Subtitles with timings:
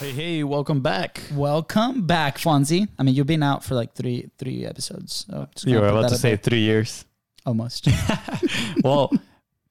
[0.00, 1.20] Hey, hey, welcome back.
[1.34, 2.88] Welcome back, Fonzie.
[2.98, 5.26] I mean, you've been out for like three three episodes.
[5.28, 6.36] So You were about to say there.
[6.38, 7.04] three years.
[7.44, 7.86] almost.
[8.82, 9.12] Well,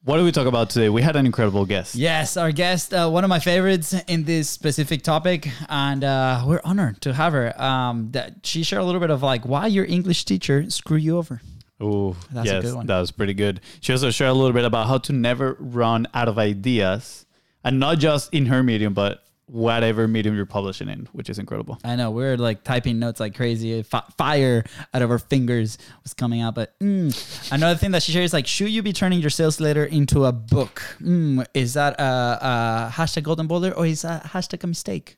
[0.04, 0.90] what do we talk about today?
[0.90, 1.96] We had an incredible guest.
[1.96, 6.62] yes, our guest, uh, one of my favorites in this specific topic, and uh, we're
[6.64, 7.60] honored to have her.
[7.62, 11.18] Um, that she shared a little bit of like why your English teacher screw you
[11.18, 11.42] over.
[11.82, 12.86] Ooh, That's a yes, good one.
[12.88, 13.62] that was pretty good.
[13.82, 17.26] She also shared a little bit about how to never run out of ideas,
[17.64, 21.80] and not just in her medium, but whatever medium you're publishing in, which is incredible.
[21.84, 23.82] I know we're like typing notes like crazy.
[23.84, 26.56] Fi fire out of our fingers was coming out.
[26.56, 27.52] But mm.
[27.52, 30.26] another thing that she shares is like, should you be turning your sales letter into
[30.26, 30.82] a book?
[31.02, 31.46] Mm.
[31.54, 35.18] Is that a, a hashtag golden boulder or is that hashtag a mistake?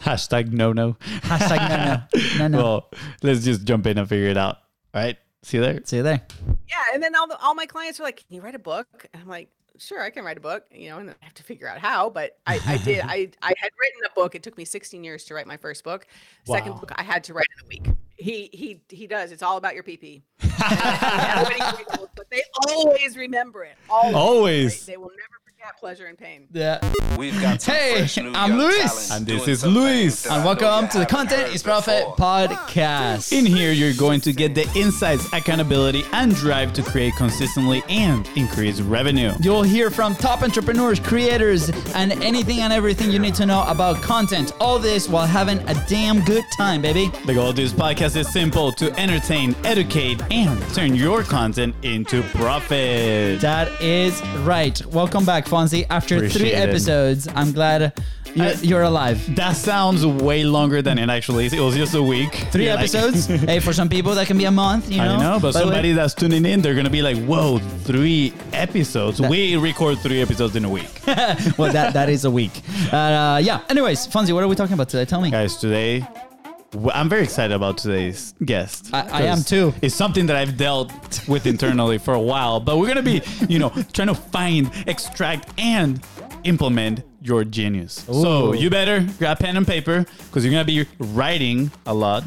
[0.00, 0.96] Hashtag no no.
[1.22, 2.58] Hashtag no no no no.
[2.58, 2.90] Well,
[3.22, 4.58] let's just jump in and figure it out.
[4.94, 5.80] All right, see you there.
[5.84, 6.20] See you there.
[6.68, 9.06] Yeah, and then all the, all my clients were like, "Can you write a book?"
[9.14, 9.48] And I'm like,
[9.78, 12.10] "Sure, I can write a book." You know, and I have to figure out how,
[12.10, 13.00] but I, I did.
[13.00, 14.34] I I had written a book.
[14.34, 16.06] It took me 16 years to write my first book.
[16.44, 17.96] Second book I had to write in a week.
[18.16, 19.32] He he he does.
[19.32, 20.22] It's all about your PP.
[22.16, 23.76] But they always remember it.
[23.90, 24.14] Always.
[24.14, 24.86] Always.
[24.86, 26.46] They, they will never forget pleasure and pain.
[26.52, 26.80] Yeah.
[27.16, 29.10] We've got some Hey, I'm Luis.
[29.10, 30.26] And this is Luis.
[30.26, 33.32] And welcome to the Content is Profit podcast.
[33.32, 38.28] In here, you're going to get the insights, accountability, and drive to create consistently and
[38.36, 39.32] increase revenue.
[39.40, 44.02] You'll hear from top entrepreneurs, creators, and anything and everything you need to know about
[44.02, 44.52] content.
[44.60, 47.10] All this while having a damn good time, baby.
[47.24, 52.22] The goal of this podcast is simple to entertain, educate, and turn your content into
[52.34, 53.40] profit.
[53.40, 54.84] That is right.
[54.86, 55.86] Welcome back, Fonzie.
[55.90, 56.68] After three Appreciate it.
[56.68, 57.92] episodes, I'm glad
[58.34, 59.34] you're, I- you're alive.
[59.36, 61.52] That sounds way longer than it actually is.
[61.54, 62.34] It was just a week.
[62.52, 63.26] Three You're like- episodes.
[63.50, 64.90] hey, for some people that can be a month.
[64.90, 65.14] You know.
[65.16, 67.58] I know, but By the way- somebody that's tuning in, they're gonna be like, "Whoa,
[67.84, 69.20] three episodes!
[69.20, 70.90] we record three episodes in a week."
[71.58, 72.62] well, that that is a week.
[72.92, 73.60] Uh, yeah.
[73.70, 75.04] Anyways, Fonzie, what are we talking about today?
[75.06, 75.30] Tell me.
[75.30, 76.06] Guys, today
[76.92, 78.90] I'm very excited about today's guest.
[78.92, 79.72] I- I am too.
[79.82, 80.92] It's something that I've dealt
[81.28, 85.48] with internally for a while, but we're gonna be, you know, trying to find, extract,
[85.58, 86.00] and
[86.44, 88.04] implement your genius.
[88.06, 92.24] So you better grab pen and paper because you're gonna be writing a lot.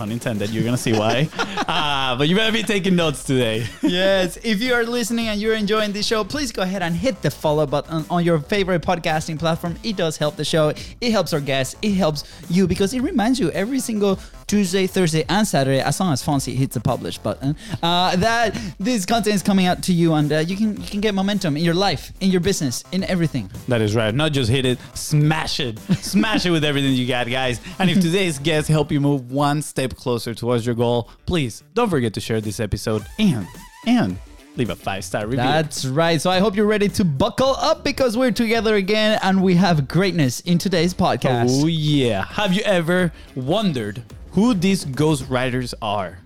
[0.00, 0.48] Pun intended.
[0.48, 1.28] You're gonna see why.
[1.68, 3.66] uh, but you better be taking notes today.
[3.82, 7.20] yes, if you are listening and you're enjoying this show, please go ahead and hit
[7.20, 9.76] the follow button on your favorite podcasting platform.
[9.82, 10.72] It does help the show.
[11.02, 11.76] It helps our guests.
[11.82, 14.18] It helps you because it reminds you every single
[14.50, 19.06] Tuesday, Thursday, and Saturday, as long as Fonzie hits the publish button, uh, that this
[19.06, 21.62] content is coming out to you and uh, you can you can get momentum in
[21.62, 23.48] your life, in your business, in everything.
[23.68, 24.12] That is right.
[24.12, 25.78] Not just hit it, smash it.
[26.00, 27.60] Smash it with everything you got, guys.
[27.78, 31.88] And if today's guests help you move one step closer towards your goal, please don't
[31.88, 33.46] forget to share this episode and
[33.86, 34.18] and
[34.56, 35.36] leave a five-star review.
[35.36, 36.20] That's right.
[36.20, 39.86] So I hope you're ready to buckle up because we're together again and we have
[39.86, 41.62] greatness in today's podcast.
[41.62, 42.24] oh yeah.
[42.24, 46.18] Have you ever wondered who these ghost writers are?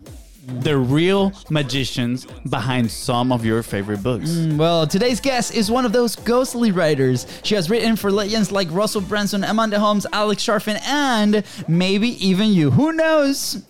[0.46, 4.28] The real magicians behind some of your favorite books.
[4.28, 7.26] Mm, well, today's guest is one of those ghostly writers.
[7.42, 12.48] She has written for legends like Russell Brunson, Amanda Holmes, Alex Charfen, and maybe even
[12.52, 12.70] you.
[12.72, 13.62] Who knows?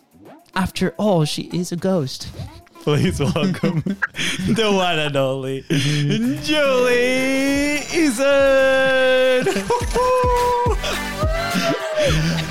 [0.56, 2.28] After all, she is a ghost.
[2.82, 3.82] Please welcome
[4.46, 5.62] the one and only
[6.42, 9.44] Julie Eason.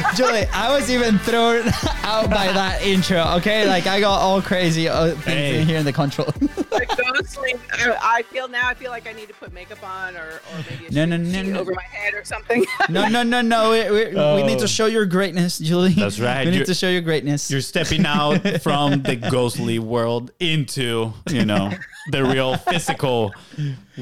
[0.16, 1.68] Julie, I was even thrown
[2.04, 3.68] out by that intro, okay?
[3.68, 5.62] Like, I got all crazy uh, things Hey.
[5.62, 6.28] in here in the control.
[6.74, 8.68] Like ghostly, I I feel now.
[8.68, 11.18] I feel like I need to put makeup on, or or maybe a No, no,
[11.24, 11.60] sheet- no, sheet no.
[11.60, 12.66] over my head or something.
[12.90, 13.70] no, no, no, no.
[13.70, 14.62] We, we, we need Oh.
[14.62, 15.94] to show your greatness, Julie.
[15.94, 16.46] That's right.
[16.46, 17.52] We need You're- to show your greatness.
[17.52, 21.72] You're stepping out from the ghostly world into, you know,
[22.10, 23.32] the real physical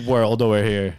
[0.08, 0.96] world over here.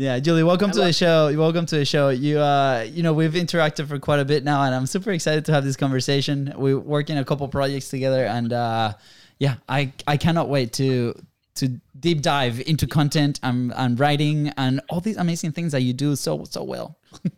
[0.00, 1.36] Yeah, Julie, welcome to the love- show.
[1.36, 2.10] Welcome to the show.
[2.10, 5.44] You, uh, you know, we've interacted for quite a bit now, and I'm super excited
[5.46, 6.52] to have this conversation.
[6.56, 8.92] We're working a couple projects together, and uh,
[9.40, 11.20] yeah, I, I cannot wait to
[11.56, 15.92] to deep dive into content and, and writing and all these amazing things that you
[15.92, 16.96] do so so well.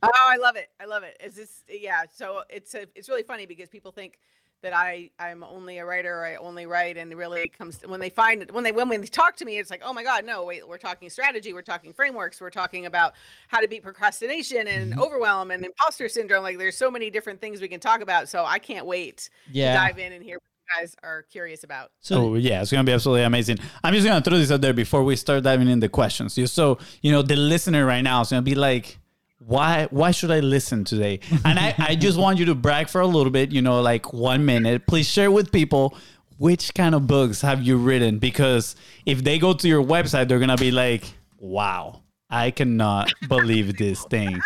[0.00, 0.68] Oh, I love it.
[0.78, 1.20] I love it.
[1.24, 4.20] Is this yeah, so it's a, it's really funny because people think
[4.62, 8.00] that I I'm only a writer or I only write and really it comes when
[8.00, 10.24] they find when they when, when they talk to me it's like, "Oh my god,
[10.24, 13.14] no, wait, we're talking strategy, we're talking frameworks, we're talking about
[13.48, 15.00] how to beat procrastination and mm-hmm.
[15.00, 16.42] overwhelm and imposter syndrome.
[16.42, 18.28] Like there's so many different things we can talk about.
[18.28, 19.72] So I can't wait Yeah.
[19.72, 21.90] to dive in and hear what you guys are curious about.
[22.00, 23.58] So oh yeah, it's gonna be absolutely amazing.
[23.84, 26.34] I'm just gonna throw this out there before we start diving in the questions.
[26.34, 28.98] Just so you know, the listener right now is gonna be like,
[29.38, 31.20] why why should I listen today?
[31.44, 34.12] And I, I just want you to brag for a little bit, you know, like
[34.12, 34.86] one minute.
[34.86, 35.96] Please share with people
[36.38, 38.18] which kind of books have you written?
[38.18, 41.04] Because if they go to your website, they're gonna be like,
[41.38, 44.40] wow, I cannot believe this thing.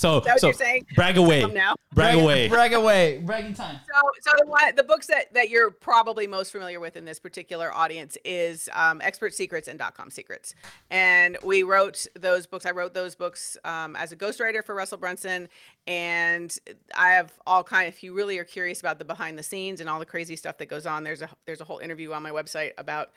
[0.00, 0.86] So, that what so you're saying?
[0.94, 1.44] brag away.
[1.44, 1.74] Now.
[1.92, 2.48] Brag away.
[2.48, 3.18] Brag away.
[3.18, 3.80] Bragging time.
[3.86, 7.20] So, so the, one, the books that, that you're probably most familiar with in this
[7.20, 10.54] particular audience is um, Expert Secrets and Dot Com Secrets.
[10.90, 12.64] And we wrote those books.
[12.64, 15.50] I wrote those books um, as a ghostwriter for Russell Brunson.
[15.86, 16.56] And
[16.96, 17.86] I have all kind.
[17.86, 20.56] If you really are curious about the behind the scenes and all the crazy stuff
[20.58, 23.16] that goes on, there's a there's a whole interview on my website about like,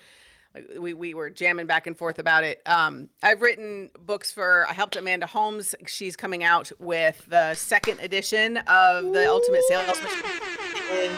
[0.80, 2.62] we, we were jamming back and forth about it.
[2.66, 5.74] Um, I've written books for, I helped Amanda Holmes.
[5.88, 11.12] She's coming out with the second edition of the Ultimate Sales Machine.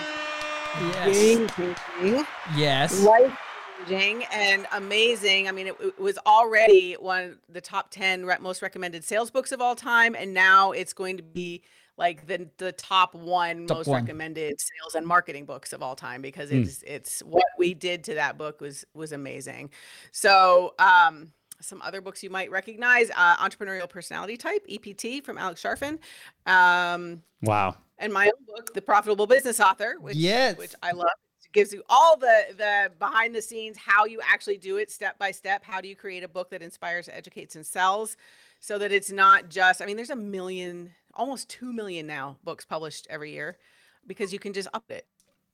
[0.82, 2.26] Yes.
[2.56, 3.04] Yes.
[3.04, 3.38] Life
[3.88, 5.48] changing and amazing.
[5.48, 9.52] I mean, it, it was already one of the top 10 most recommended sales books
[9.52, 10.16] of all time.
[10.16, 11.62] And now it's going to be
[11.98, 14.02] like the the top one Top most one.
[14.02, 16.64] recommended sales and marketing books of all time because Mm.
[16.66, 19.70] it's it's what we did to that book was was amazing.
[20.12, 21.32] So um
[21.62, 25.98] some other books you might recognize uh, entrepreneurial personality type ept from alex charfen
[26.46, 27.78] um, Wow.
[27.98, 30.58] and my own book the profitable business author which, Yes.
[30.58, 31.08] which i love
[31.46, 35.18] it gives you all the the behind the scenes how you actually do it step
[35.18, 38.18] by step how do you create a book that inspires educates and sells
[38.60, 42.66] so that it's not just i mean there's a million almost 2 million now books
[42.66, 43.58] published every year
[44.08, 45.06] because you can just up it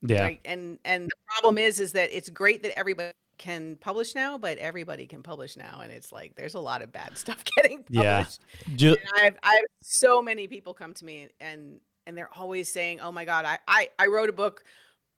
[0.02, 0.22] Yeah.
[0.22, 4.38] right and and the problem is is that it's great that everybody can publish now
[4.38, 7.84] but everybody can publish now and it's like there's a lot of bad stuff getting
[7.88, 8.18] Yeah.
[8.18, 8.40] published
[8.76, 12.98] Ju- I've I have so many people come to me and and they're always saying,
[13.00, 14.64] "Oh my god, I I, I wrote a book,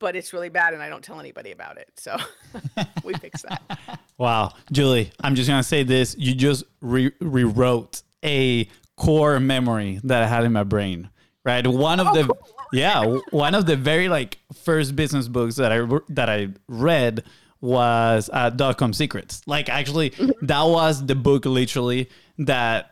[0.01, 2.15] but it's really bad and I don't tell anybody about it." So
[3.05, 4.01] we fixed that.
[4.19, 10.23] Wow, Julie, I'm just gonna say this: you just re- rewrote a core memory that
[10.23, 11.11] I had in my brain.
[11.45, 12.35] Right, one of the
[12.73, 17.23] yeah, one of the very like first business books that I that I read
[17.61, 19.43] was uh, Dot Com Secrets.
[19.47, 20.11] Like, actually,
[20.43, 22.91] that was the book literally that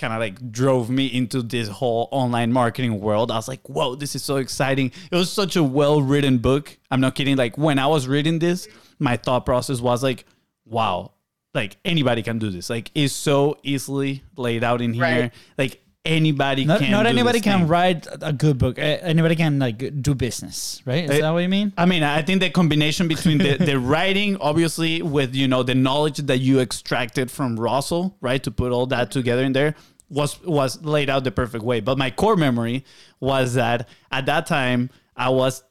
[0.00, 3.30] kind of like drove me into this whole online marketing world.
[3.30, 4.90] I was like, whoa, this is so exciting.
[5.12, 6.76] It was such a well written book.
[6.90, 7.36] I'm not kidding.
[7.36, 8.66] Like when I was reading this,
[8.98, 10.24] my thought process was like,
[10.64, 11.12] wow,
[11.54, 12.70] like anybody can do this.
[12.70, 15.02] Like it's so easily laid out in here.
[15.02, 15.32] Right.
[15.58, 17.68] Like anybody Not, can not do anybody this can thing.
[17.68, 18.76] write a good book.
[18.78, 21.04] Anybody can like do business, right?
[21.04, 21.72] Is Eh, that what you mean?
[21.76, 25.74] I mean, I think the combination between the, the writing, obviously, with you know the
[25.74, 29.74] knowledge that you extracted from Russell, right, to put all that together in there,
[30.08, 31.80] was was laid out the perfect way.
[31.80, 32.84] But my core memory
[33.20, 35.62] was that at that time I was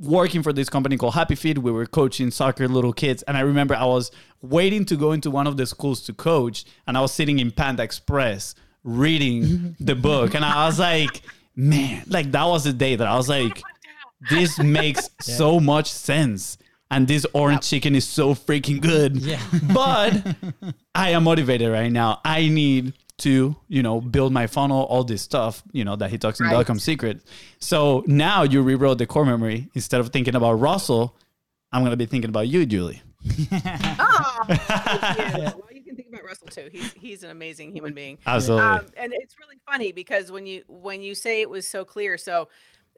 [0.00, 1.58] working for this company called Happy Feet.
[1.58, 4.10] We were coaching soccer little kids, and I remember I was
[4.42, 7.50] waiting to go into one of the schools to coach, and I was sitting in
[7.50, 8.54] Panda Express
[8.84, 11.22] reading the book, and I was like,
[11.56, 13.62] man, like that was the day that I was like
[14.30, 16.58] this makes so much sense.
[16.90, 19.16] And this orange chicken is so freaking good.
[19.16, 19.42] Yeah.
[19.74, 20.36] But
[20.94, 22.20] I am motivated right now.
[22.24, 26.18] I need to, you know, build my funnel, all this stuff, you know, that he
[26.18, 26.66] talks in Right.
[26.66, 27.20] Dotcom Secret.
[27.58, 29.68] So now you rewrote the core memory.
[29.74, 31.16] Instead of thinking about Russell,
[31.72, 33.02] I'm going to be thinking about you, Julie.
[34.00, 35.42] Oh, thank you.
[35.42, 36.68] well, you can think about Russell too.
[36.70, 38.18] He's he's an amazing human being.
[38.26, 38.64] Absolutely.
[38.66, 42.16] Um, and it's really funny because when you when you say it was so clear,
[42.16, 42.48] so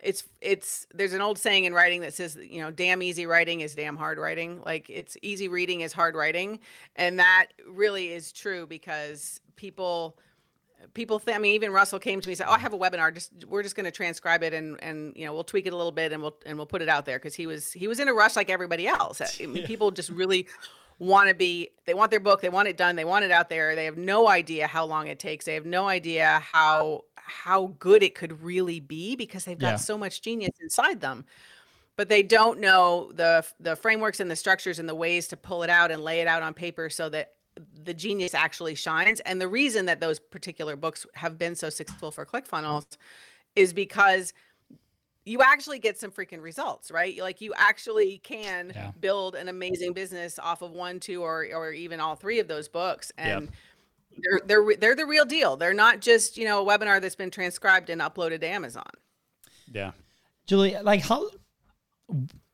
[0.03, 3.61] it's it's there's an old saying in writing that says you know damn easy writing
[3.61, 4.63] is damn hard writing.
[4.65, 6.61] Like it's easy reading is hard writing,
[6.97, 10.19] and that really is true because people
[10.95, 12.79] people think, I mean, even Russell came to me and said, "Oh, I have a
[12.79, 13.13] webinar.
[13.13, 15.77] Just we're just going to transcribe it and and you know we'll tweak it a
[15.77, 18.01] little bit and we'll and we'll put it out there because he was he was
[18.01, 19.21] in a rush like everybody else.
[19.43, 20.47] I mean, people just really
[20.99, 23.49] want to be they want their book they want it done they want it out
[23.49, 27.75] there they have no idea how long it takes they have no idea how how
[27.79, 29.77] good it could really be because they've got Yeah.
[29.77, 31.25] so much genius inside them
[31.97, 35.63] but they don't know the the frameworks and the structures and the ways to pull
[35.63, 37.35] it out and lay it out on paper so that
[37.85, 42.11] the genius actually shines and the reason that those particular books have been so successful
[42.11, 42.97] for ClickFunnels
[43.55, 44.33] is because
[45.27, 48.93] you actually get some freaking results right like you actually can Yeah.
[48.99, 52.69] build an amazing business off of one two or or even all three of those
[52.69, 53.51] books and
[54.19, 57.31] they're they're they're the real deal they're not just you know a webinar that's been
[57.31, 58.91] transcribed and uploaded to amazon
[59.73, 59.93] yeah.
[60.47, 61.31] Julie, like how,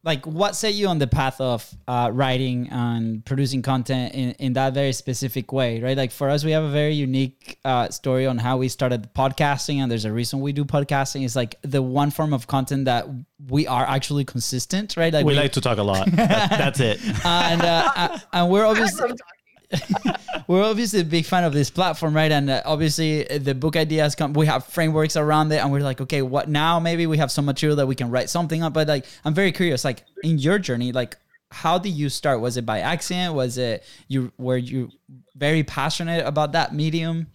[0.05, 4.53] like what set you on the path of uh, writing and producing content in, in
[4.53, 5.97] that very specific way, right?
[5.97, 9.79] Like for us, we have a very unique uh, story on how we started podcasting,
[9.79, 11.25] and there's a reason we do podcasting.
[11.25, 13.07] It's like the one form of content that
[13.49, 15.13] we are actually consistent, right?
[15.13, 16.11] Like We like to talk a lot.
[16.13, 17.01] That- that's it.
[17.25, 19.36] and uh, uh, and we're obviously love talking.
[20.47, 22.31] we're obviously a big fan of this platform, right?
[22.31, 24.33] And uh, obviously, uh, the book ideas come.
[24.33, 26.79] We have frameworks around it, and we're like, okay, what now?
[26.79, 28.75] Maybe we have some material that we can write something up.
[28.75, 29.85] But like, I'm very curious.
[29.85, 31.17] Like, in your journey, like,
[31.51, 32.41] how did you start?
[32.41, 33.35] Was it by accident?
[33.35, 34.33] Was it you?
[34.39, 34.91] Were you
[35.35, 37.29] very passionate about that medium?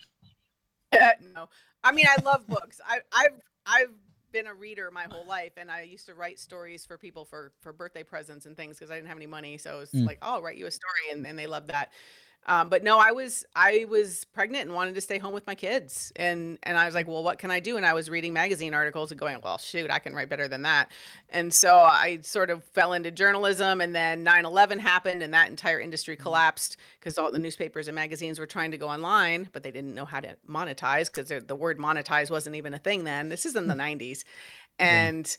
[0.93, 1.47] no
[1.83, 2.79] I mean, I love books.
[2.85, 3.93] I, I've I've
[4.31, 7.51] been a reader my whole life, and I used to write stories for people for
[7.61, 9.57] for birthday presents and things because I didn't have any money.
[9.57, 10.05] So it was Mm.
[10.05, 11.91] like, oh, I'll write you a story, and, and they loved that.
[12.47, 15.53] Um, but no, I was I was pregnant and wanted to stay home with my
[15.53, 17.77] kids, and and I was like, well, what can I do?
[17.77, 20.63] And I was reading magazine articles and going, well, shoot, I can write better than
[20.63, 20.91] that.
[21.29, 25.79] And so I sort of fell into journalism, and then 9/11 happened, and that entire
[25.79, 29.71] industry collapsed because all the newspapers and magazines were trying to go online, but they
[29.71, 33.29] didn't know how to monetize because the word monetize wasn't even a thing then.
[33.29, 34.23] This is in the 90s,
[34.79, 35.37] and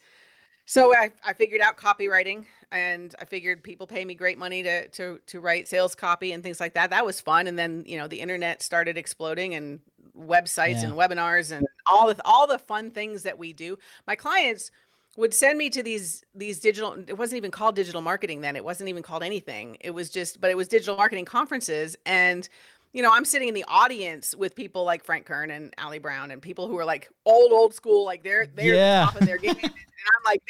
[0.65, 4.89] so I, I figured out copywriting and I figured people pay me great money to,
[4.89, 6.91] to to write sales copy and things like that.
[6.91, 7.47] That was fun.
[7.47, 9.81] And then, you know, the internet started exploding and
[10.19, 10.85] websites Yeah.
[10.85, 13.79] and webinars and all the all the fun things that we do.
[14.07, 14.71] My clients
[15.19, 18.57] would send me to these these digital it wasn't even called digital marketing then.
[18.57, 19.77] It wasn't even called anything.
[19.81, 22.49] It was just but it was digital marketing conferences and
[22.93, 26.31] you know, I'm sitting in the audience with people like Frank Kern and Ali Brown
[26.31, 29.05] and people who are like old, old school, like they're they're Yeah.
[29.05, 29.55] top of their game.
[29.57, 30.43] and I'm like,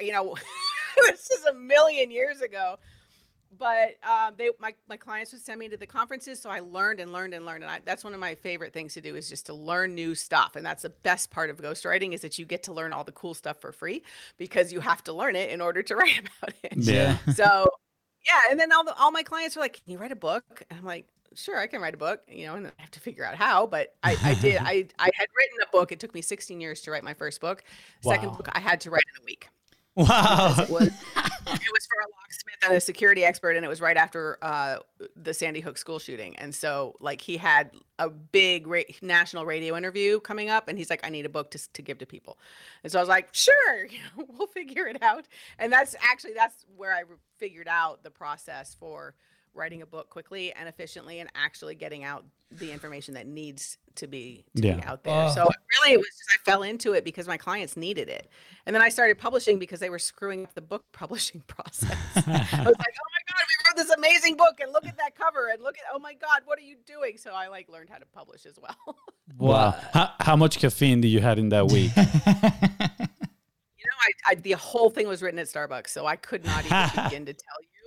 [0.00, 0.34] you know,
[1.08, 2.76] this is a million years ago.
[3.58, 7.00] But um, they, my my clients would send me to the conferences, so I learned
[7.00, 7.64] and learned and learned.
[7.64, 10.14] And I, that's one of my favorite things to do is just to learn new
[10.14, 10.54] stuff.
[10.54, 13.10] And that's the best part of ghostwriting is that you get to learn all the
[13.12, 14.04] cool stuff for free
[14.38, 17.18] because you have to learn it in order to write about it Yeah.
[17.34, 17.68] so
[18.24, 20.62] yeah and then all the all my clients were like can you write a book
[20.70, 23.00] and i'm like sure i can write a book you know and i have to
[23.00, 25.92] figure out how but i, I did i i had written a book.
[25.92, 27.62] It took me 16 years to write my first book.
[28.02, 29.48] Second book i had to write in a week.
[29.96, 30.54] Wow.
[30.58, 33.96] it was it was for a locksmith and a security expert and it was right
[33.96, 34.78] after uh
[35.16, 36.36] the sandy hook school shooting.
[36.36, 40.90] And so like he had a big ra- national radio interview coming up and he's
[40.90, 42.38] like i need a book to, to give to people.
[42.82, 45.26] And so i was like sure you know, we'll figure it out.
[45.58, 49.14] And that's actually that's where i re- figured out the process for
[49.54, 54.06] writing a book quickly and efficiently and actually getting out the information that needs to
[54.06, 55.14] be to be out there.
[55.28, 55.32] Oh.
[55.34, 55.48] So
[55.80, 58.28] really it was just I fell into it because my clients needed it.
[58.66, 61.96] And then I started publishing because they were screwing up the book publishing process.
[62.16, 65.16] I was like, "Oh my god, we wrote this amazing book and look at that
[65.16, 67.90] cover and look at oh my god, what are you doing?" So I like learned
[67.90, 68.96] how to publish as well.
[69.38, 69.76] Wow.
[69.94, 71.92] How, how much caffeine did you had in that week?
[73.80, 73.96] You know,
[74.28, 77.24] I, I the whole thing was written at Starbucks, so I could not even begin
[77.26, 77.79] to tell you.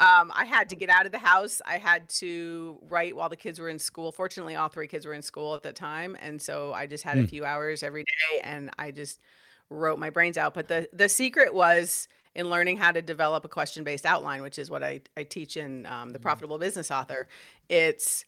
[0.00, 1.60] Um, I had to get out of the house.
[1.66, 4.10] I had to write while the kids were in school.
[4.10, 7.18] Fortunately, all three kids were in school at the time, and so I just had
[7.18, 9.20] a few hours every day, and I just
[9.68, 10.54] wrote my brains out.
[10.54, 14.58] But the the secret was in learning how to develop a question based outline, which
[14.58, 17.28] is what I I teach in um, the Profitable Business Author.
[17.68, 18.24] It's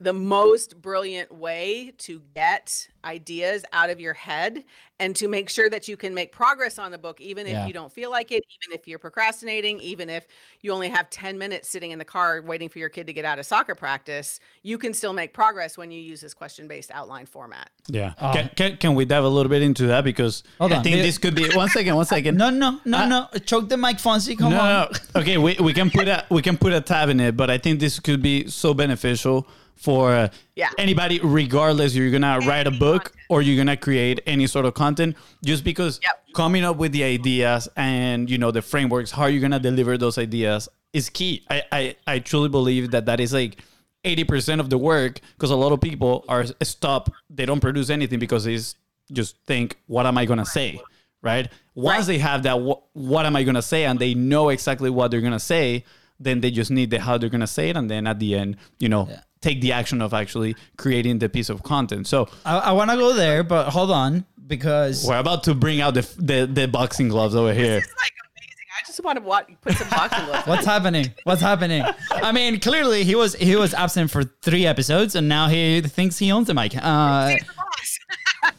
[0.00, 4.62] the most brilliant way to get ideas out of your head
[4.98, 7.66] and to make sure that you can make progress on the book even if Yeah.
[7.66, 10.26] you don't feel like it even if you're procrastinating even if
[10.60, 13.24] you only have 10 minutes sitting in the car waiting for your kid to get
[13.24, 16.90] out of soccer practice you can still make progress when you use this question based
[16.90, 18.12] outline format Yeah.
[18.20, 18.32] Oh.
[18.32, 20.02] Can, can, can we dive a little bit into that?
[20.04, 20.82] Because Hold I on.
[20.82, 21.02] think Yeah.
[21.02, 21.48] this could be.
[21.54, 22.36] One second, one second.
[22.42, 23.38] No, no, no, Uh, no.
[23.46, 24.36] Choke the mic, Fonzie.
[24.36, 24.68] Come no, on.
[24.68, 25.20] no, no.
[25.20, 27.56] Okay, we, we can put a we can put a tab in it, but I
[27.58, 29.46] think this could be so beneficial
[29.76, 30.70] for uh, Yeah.
[30.78, 33.26] anybody, regardless you're gonna write a book content.
[33.28, 35.16] or you're gonna create any sort of content.
[35.44, 36.34] Just because Yep.
[36.34, 40.18] coming up with the ideas and you know the frameworks, how you're gonna deliver those
[40.18, 41.42] ideas is key.
[41.50, 43.56] I I, I truly believe that that is like.
[44.04, 48.20] 80% of the work because a lot of people are stop they don't produce anything
[48.20, 48.56] because they
[49.12, 50.80] just think what am i going to say
[51.22, 52.06] right once Right.
[52.06, 55.10] they have that what, what am i going to say and they know exactly what
[55.10, 55.84] they're going to say
[56.20, 58.36] then they just need the how they're going to say it and then at the
[58.36, 59.20] end you know Yeah.
[59.40, 62.96] Take the action of actually creating the piece of content so I, I want to
[62.96, 67.08] go there, but hold on because we're about to bring out the the, the boxing
[67.08, 68.12] gloves over here it's like
[68.78, 71.12] i just want to watch, put some boxing gloves What's happening?
[71.24, 71.82] What's happening?
[72.10, 76.18] I mean, clearly he was he was absent for three episodes, and now he thinks
[76.18, 76.72] he owns the mic.
[76.76, 77.98] Uh, He's the boss.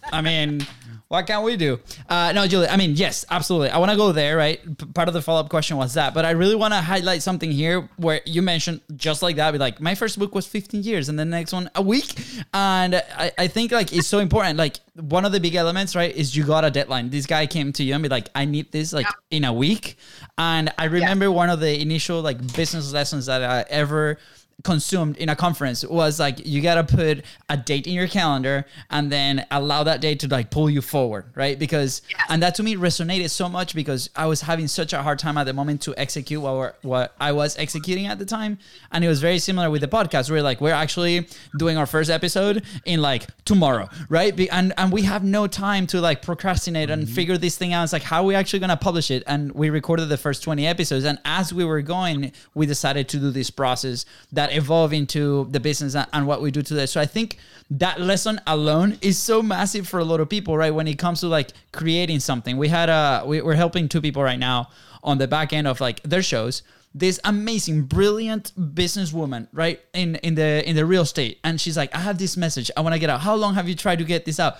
[0.11, 0.65] I mean,
[1.07, 1.79] what can't we do?
[2.09, 2.67] Uh, no, Julie.
[2.67, 3.69] I mean, yes, absolutely.
[3.69, 4.35] I want to go there.
[4.35, 4.59] Right.
[4.77, 7.23] P- part of the follow up question was that, but I really want to highlight
[7.23, 9.51] something here where you mentioned just like that.
[9.51, 12.13] Be like, my first book was 15 years, and the next one a week,
[12.53, 14.57] and I, I think like it's so important.
[14.57, 17.09] Like one of the big elements, right, is you got a deadline.
[17.09, 19.97] This guy came to you and be like, I need this like in a week,
[20.37, 24.17] and I remember one of the initial like business lessons that I ever
[24.63, 29.11] consumed in a conference was like you gotta put a date in your calendar and
[29.11, 31.59] then allow that date to like pull you forward right?
[31.59, 35.19] Because and that to me resonated so much because i was having such a hard
[35.19, 38.57] time at the moment to execute what, we're, what i was executing at the time.
[38.91, 40.31] And it was very similar with the podcast.
[40.31, 44.35] We're like we're actually doing our first episode in like tomorrow right?
[44.35, 47.13] Be- and and we have no time to like procrastinate and mm-hmm.
[47.13, 47.83] figure this thing out.
[47.83, 49.23] It's like how are we actually gonna publish it?
[49.27, 51.05] And we recorded the first 20 episodes.
[51.05, 55.47] And as we were going we decided to do this process that that evolve into
[55.51, 56.85] the business and, what we do today.
[56.85, 57.37] So I think
[57.69, 60.73] that lesson alone is so massive for a lot of people, right?
[60.73, 64.23] When it comes to like creating something, we had a we, we're helping two people
[64.23, 64.69] right now
[65.03, 66.63] on the back end of like their shows.
[66.95, 71.39] This amazing brilliant businesswoman right in in the in the real estate.
[71.43, 72.71] And she's like i have this message.
[72.75, 73.21] I want to get out.
[73.21, 74.57] How long have you tried to get this out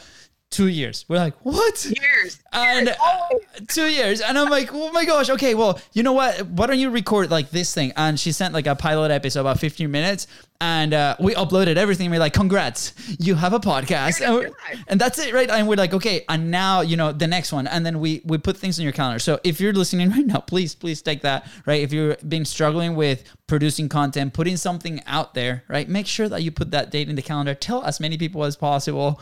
[0.49, 1.05] two years.
[1.07, 1.85] We're like what?
[1.85, 2.39] Years.
[2.53, 4.21] and Years, two years.
[4.21, 6.41] And i'm like oh my gosh okay well you know what?
[6.47, 7.91] Why don't you record like this thing?
[7.95, 10.27] And she sent like a pilot episode about 15 minutes
[10.59, 12.09] and uh, we uploaded everything.
[12.09, 14.21] We're like congrats you have a podcast.
[14.21, 14.53] And,
[14.87, 15.49] and that's it right?
[15.49, 17.67] And we're like okay and now you know the next one.
[17.67, 19.19] And then we we put things in your calendar.
[19.19, 21.81] So if you're listening right now please please take that right?
[21.81, 25.89] If you're been struggling with producing content putting something out there right?
[25.89, 27.53] Make sure that you put that date in the calendar.
[27.53, 29.19] Tell as many people as possible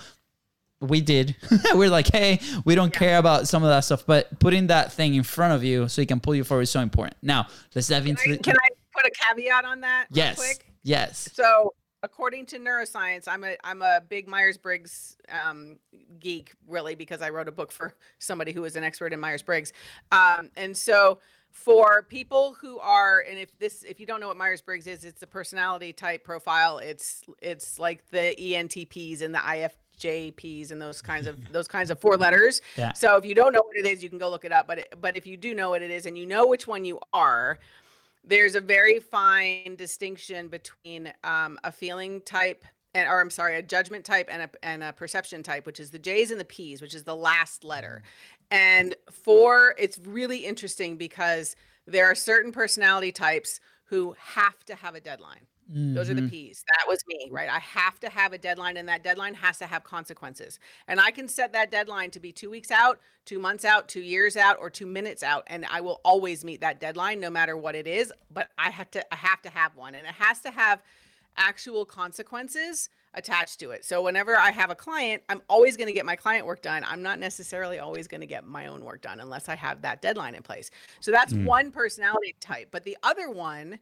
[0.82, 1.36] we did.
[1.74, 5.16] We're like, hey, we don't care about some of that stuff, but putting that thing
[5.16, 7.18] in front of you so you can pull you forward is so important.
[7.22, 8.44] Now, let's dive into Can I, the.
[8.44, 10.08] can I put a caveat on that?
[10.12, 10.74] yes, quick?
[10.84, 11.30] yes.
[11.34, 15.78] So, according to neuroscience, I'm a I'm a big Myers Briggs um,
[16.20, 19.42] geek, really, because I wrote a book for somebody who is an expert in Myers
[19.42, 19.74] Briggs.
[20.12, 21.20] Um, and so,
[21.52, 25.06] for people who are, and if this, if you don't know what Myers Briggs is,
[25.06, 26.80] it's a personality type profile.
[26.80, 29.40] It's it's like the ENTPs and the
[29.98, 32.62] IFJPs and those kinds of those kinds of four letters.
[32.78, 32.94] Yeah.
[32.94, 34.68] So if you don't know what it is, you can go look it up.
[34.68, 36.86] But it, but if you do know what it is and you know which one
[36.86, 37.60] you are,
[38.24, 42.64] there's a very fine distinction between um, a feeling type
[42.96, 45.92] and or I'm sorry, a judgment type and a and a perception type, which is
[45.92, 48.02] the J's and the P's, which is the last letter.
[48.50, 54.96] And for it's really interesting because there are certain personality types who have to have
[54.96, 55.46] a deadline.
[55.68, 56.30] Those are the mm-hmm.
[56.30, 56.64] P's.
[56.78, 57.50] That was me, right?
[57.50, 60.60] I have to have a deadline, and that deadline has to have consequences.
[60.88, 64.02] And I can set that deadline to be two weeks out, two months out, two
[64.02, 67.58] years out, or two minutes out, and I will always meet that deadline, no matter
[67.58, 68.14] what it is.
[68.32, 70.84] But I have to, I have to have one, and it has to have
[71.38, 73.84] actual consequences attached to it.
[73.84, 76.84] So whenever I have a client, I'm always going to get my client work done.
[76.86, 80.02] I'm not necessarily always going to get my own work done unless I have that
[80.02, 80.70] deadline in place.
[81.00, 81.46] So that's mm.
[81.46, 82.70] one personality type.
[82.72, 83.80] But the other one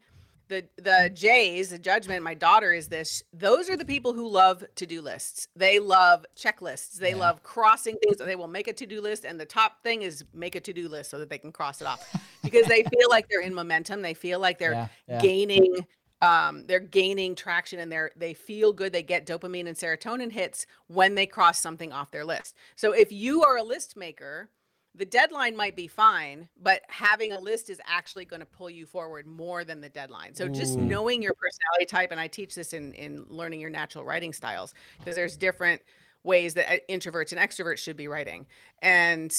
[0.48, 3.24] the the J's, the judgment, my daughter is this.
[3.34, 5.48] Those are the people who love to-do lists.
[5.56, 6.94] They love checklists.
[6.96, 8.18] They love crossing things.
[8.18, 11.10] They will make a to-do list and the top thing is make a to-do list
[11.10, 12.02] so that they can cross it off
[12.44, 14.02] because they feel like they're in momentum.
[14.02, 15.22] They feel like they're Yeah, yeah.
[15.22, 15.86] gaining
[16.22, 18.94] um, they're gaining traction and they're they feel good.
[18.94, 22.56] They get dopamine and serotonin hits when they cross something off their list.
[22.78, 24.50] So if you are a list maker,
[24.96, 28.86] the deadline might be fine, but having a list is actually going to pull you
[28.86, 30.36] forward more than the deadline.
[30.36, 30.82] So just Ooh.
[30.82, 34.74] knowing your personality type, and I teach this in in learning your natural writing styles,
[35.00, 35.82] because there's different
[36.24, 38.46] ways that uh, introverts and extroverts should be writing,
[38.82, 39.34] and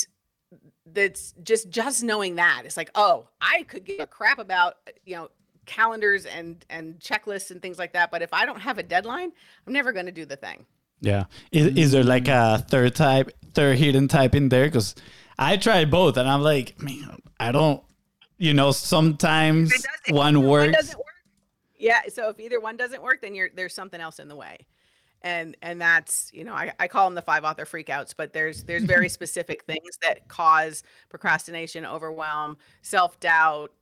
[0.86, 4.92] that's just just knowing that it's like, oh, I could give a crap about uh,
[5.04, 5.28] you know
[5.66, 9.30] calendars and and checklists and things like that, but if I don't have a deadline,
[9.66, 10.66] I'm never going to do the thing.
[11.00, 11.24] Yeah.
[11.52, 14.64] Is, is there like a third type, third hidden type in there?
[14.64, 14.94] Because
[15.38, 17.82] I tried both and I'm like, man, I don't,
[18.38, 19.72] you know, sometimes
[20.08, 20.76] one works.
[20.76, 21.06] doesn't work,
[21.78, 22.00] yeah.
[22.08, 24.58] So if either one doesn't work, then you're there's something else in the way,
[25.22, 28.64] and and that's you know I, I call them the five author freakouts, but there's
[28.64, 33.72] there's very specific things that cause procrastination, overwhelm, self doubt,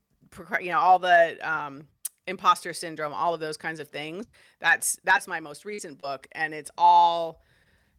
[0.61, 1.87] you know all the um,
[2.27, 4.27] imposter syndrome, all of those kinds of things.
[4.61, 7.43] That's that's my most recent book, and it's all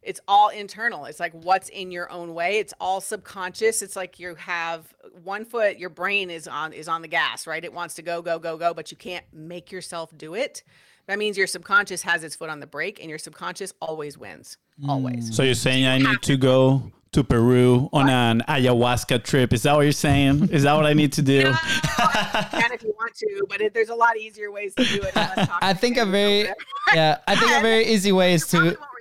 [0.04, 1.06] it's all internal.
[1.06, 2.58] It's like what's in your own way?
[2.58, 3.82] It's all subconscious.
[3.82, 7.64] It's like you have one foot your brain is on is on the gas right?
[7.64, 10.62] It wants to go go go go but you can't make yourself do it.
[11.06, 14.56] That means your subconscious has its foot on the brake and your subconscious always wins.
[14.88, 15.34] Always.
[15.34, 19.52] So you're saying I need to go to Peru on an ayahuasca trip?
[19.52, 20.48] Is that what you're saying?
[20.50, 21.38] Is that what I need to do?
[21.38, 25.00] you can if you want to but it, there's a lot easier ways to do
[25.02, 25.14] it.
[25.14, 26.48] Than us talking I think a very
[26.92, 28.93] yeah, I think a very easy way is to won't remember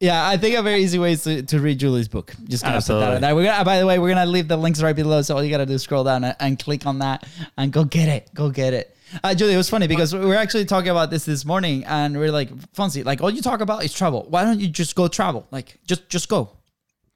[0.00, 2.34] yeah, I think a very easy way is to, to read Julie's book.
[2.44, 3.14] Just gonna put that Absolutely.
[3.16, 3.34] out there.
[3.34, 5.50] We're gonna, by the way, we're gonna leave the links right below, so all you
[5.50, 7.26] gotta do is scroll down and, and click on that
[7.56, 8.30] and go get it.
[8.34, 8.96] Go get it.
[9.22, 12.18] Uh, Julie, it was funny because we were actually talking about this this morning, and
[12.18, 14.26] we are like, Fonzie, like all you talk about is travel.
[14.28, 15.46] Why don't you just go travel?
[15.50, 16.50] Like, just just go.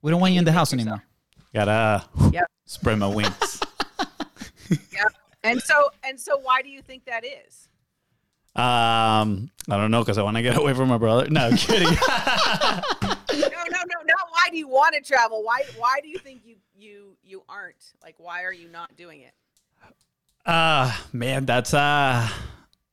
[0.02, 1.02] We don't want you in the house anymore.
[1.52, 2.44] Gotta Yep.
[2.66, 3.60] spread my wings.
[4.70, 5.12] Yep.
[5.44, 7.67] And so and so why do you think that is?
[8.58, 11.28] Um, I don't know because I want to get away from my brother.
[11.30, 11.88] No, I'm kidding.
[13.30, 15.44] No, no, no, not why do you want to travel?
[15.44, 17.92] Why why do you think you you you aren't?
[18.02, 19.32] Like why are you not doing it?
[20.46, 22.26] Ah, man, that's uh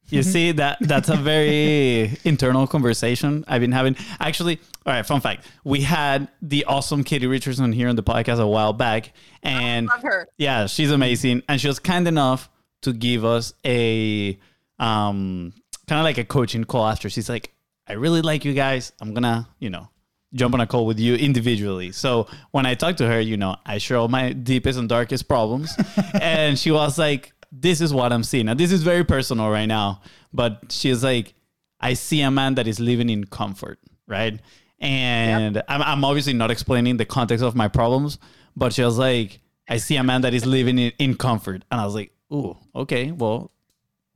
[0.09, 3.95] you see that that's a very internal conversation I've been having.
[4.19, 5.45] Actually, all right, fun fact.
[5.63, 10.03] We had the awesome Katie Richardson here on the podcast a while back and Love
[10.03, 10.27] her.
[10.37, 12.49] yeah, she's amazing and she was kind enough
[12.81, 14.37] to give us a
[14.79, 15.53] um
[15.87, 17.09] kind of like a coaching call after.
[17.09, 17.53] She's like,
[17.87, 18.91] I really like you guys.
[18.99, 19.89] I'm gonna, you know,
[20.33, 21.91] jump on a call with you individually.
[21.91, 25.27] So when I talked to her, you know, I share all my deepest and darkest
[25.27, 25.75] problems.
[26.21, 28.47] and she was like, This is what I'm seeing.
[28.47, 30.01] Now, this is very personal right now,
[30.33, 31.33] but she's like,
[31.79, 34.39] I see a man that is living in comfort, right?
[34.79, 38.19] And I'm, I'm obviously not explaining the context of my problems,
[38.55, 41.63] but she was like, I see a man that is living in, in comfort.
[41.71, 43.51] And I was like, Ooh, okay, well,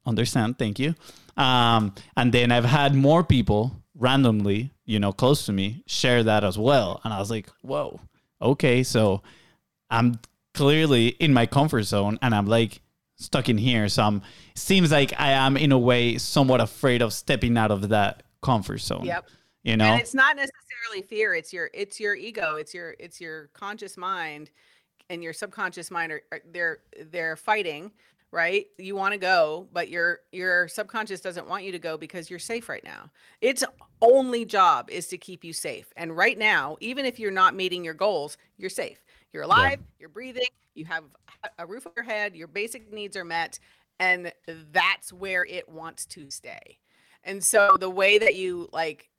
[0.09, 0.57] understand.
[0.57, 0.95] Thank you.
[1.37, 6.43] Um, and then I've had more people randomly, you know, close to me share that
[6.43, 6.99] as well.
[7.03, 7.99] And I was like, whoa,
[8.41, 8.83] okay.
[8.83, 9.21] So
[9.89, 10.19] I'm
[10.53, 12.81] clearly in my comfort zone and I'm like
[13.15, 13.87] stuck in here.
[13.87, 14.21] So I'm,
[14.55, 18.79] seems like I am in a way somewhat afraid of stepping out of that comfort
[18.79, 19.05] zone.
[19.05, 19.29] Yep.
[19.63, 23.19] You know, and it's not necessarily fear it's your it's your ego it's your it's
[23.19, 24.49] your conscious mind
[25.09, 26.79] and your subconscious mind are, are they're
[27.11, 27.91] they're fighting
[28.31, 28.67] right?
[28.77, 32.39] You want to go but your your subconscious doesn't want you to go because you're
[32.39, 33.09] safe right now.
[33.41, 33.63] Its
[34.01, 37.83] only job is to keep you safe and right now even if you're not meeting
[37.83, 39.03] your goals you're safe.
[39.33, 41.03] You're alive you're breathing you have
[41.57, 43.59] a roof over your head your basic needs are met
[43.99, 44.31] and
[44.71, 46.79] that's where it wants to stay.
[47.23, 49.09] And so the way that you like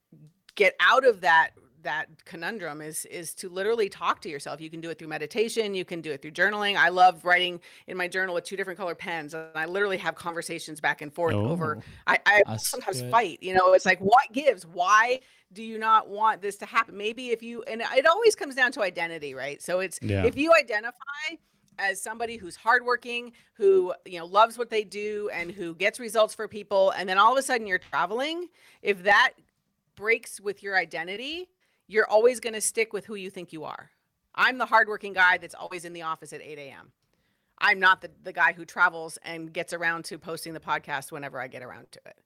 [0.54, 1.50] get out of that
[1.82, 4.60] that conundrum is is to literally talk to yourself.
[4.60, 6.76] You can do it through meditation you can do it through journaling.
[6.76, 10.14] I love writing in my journal with two different color pens and i literally have
[10.14, 13.10] conversations back and forth over Oh, i, I sometimes good.
[13.10, 14.66] fight you know it's like what gives?
[14.66, 15.20] Why
[15.52, 16.96] do you not want this to happen?
[16.96, 19.60] Maybe if you and it always comes down to identity right?
[19.60, 20.24] So it's Yeah.
[20.26, 21.36] if you identify
[21.78, 26.34] as somebody who's hardworking, who you know loves what they do, and who gets results
[26.34, 28.48] for people, and then all of a sudden you're traveling,
[28.82, 29.32] if that
[29.96, 31.48] breaks with your identity,
[31.90, 33.90] you're always going to stick with who you think you are.
[34.34, 36.92] I'm the hardworking guy that's always in the office at 8 a.m.
[37.58, 41.40] I'm not the, the guy who travels and gets around to posting the podcast whenever
[41.40, 42.16] I get around to it.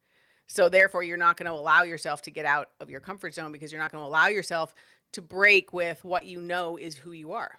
[0.47, 3.51] So therefore, you're not going to allow yourself to get out of your comfort zone
[3.51, 4.75] because you're not going to allow yourself
[5.13, 7.59] to break with what you know is who you are.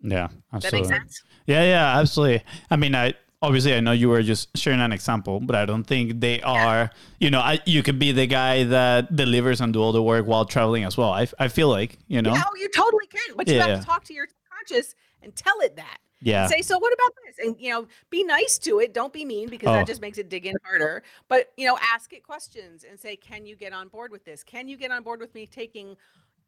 [0.00, 0.88] yeah, Does that make absolutely.
[0.88, 1.22] sense?
[1.46, 2.42] Yeah, yeah, absolutely.
[2.70, 5.84] I mean, I obviously I know you were just sharing an example, but I don't
[5.84, 6.90] think they are.
[7.18, 10.26] You know, I, you could be the guy that delivers and do all the work
[10.26, 11.10] while traveling as well.
[11.12, 12.34] I, I feel like you know.
[12.36, 13.66] Oh, you totally can, but you Yeah.
[13.66, 15.98] have to talk to your conscious and tell it that.
[16.24, 16.46] Yeah.
[16.46, 17.44] Say, so what about this?
[17.44, 18.94] And you know, be nice to it.
[18.94, 19.72] Don't be mean because Oh.
[19.72, 21.02] that just makes it dig in harder.
[21.28, 24.44] But you know, ask it questions and say, can you get on board with this?
[24.44, 25.96] Can you get on board with me taking, you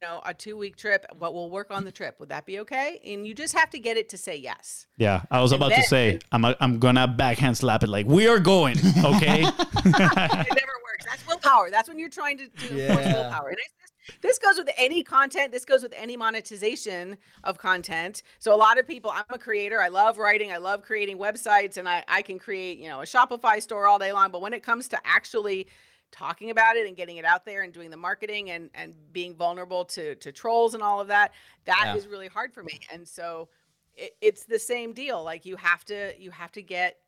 [0.03, 1.07] know, a two week trip?
[1.19, 2.21] But we'll work on the trip.
[2.21, 3.01] Would that be okay?
[3.05, 4.87] And you just have to get it to say yes.
[4.97, 8.27] Yeah, I was about to say I'm i I'm gonna backhand slap it like we
[8.29, 9.43] are going, okay?
[9.43, 11.05] it never works.
[11.09, 11.71] That's willpower.
[11.71, 12.95] That's when you're trying to, do Yeah.
[12.95, 13.49] willpower.
[13.49, 15.53] And it's, this, this goes with any content.
[15.53, 18.23] This goes with any monetization of content.
[18.39, 19.81] So a lot of people, I'm a creator.
[19.81, 20.53] I love writing.
[20.53, 23.99] I love creating websites, and I, I can create, you know, a Shopify store all
[23.99, 24.31] day long.
[24.31, 25.69] But when it comes to actually
[26.15, 29.35] talking about it and getting it out there and doing the marketing and and being
[29.35, 31.33] vulnerable to to trolls and all of that,
[31.65, 32.11] that is Yeah.
[32.13, 32.79] really hard for me.
[32.93, 33.49] And so
[33.95, 35.23] it, it's the same deal.
[35.25, 36.99] Like you have to you have to get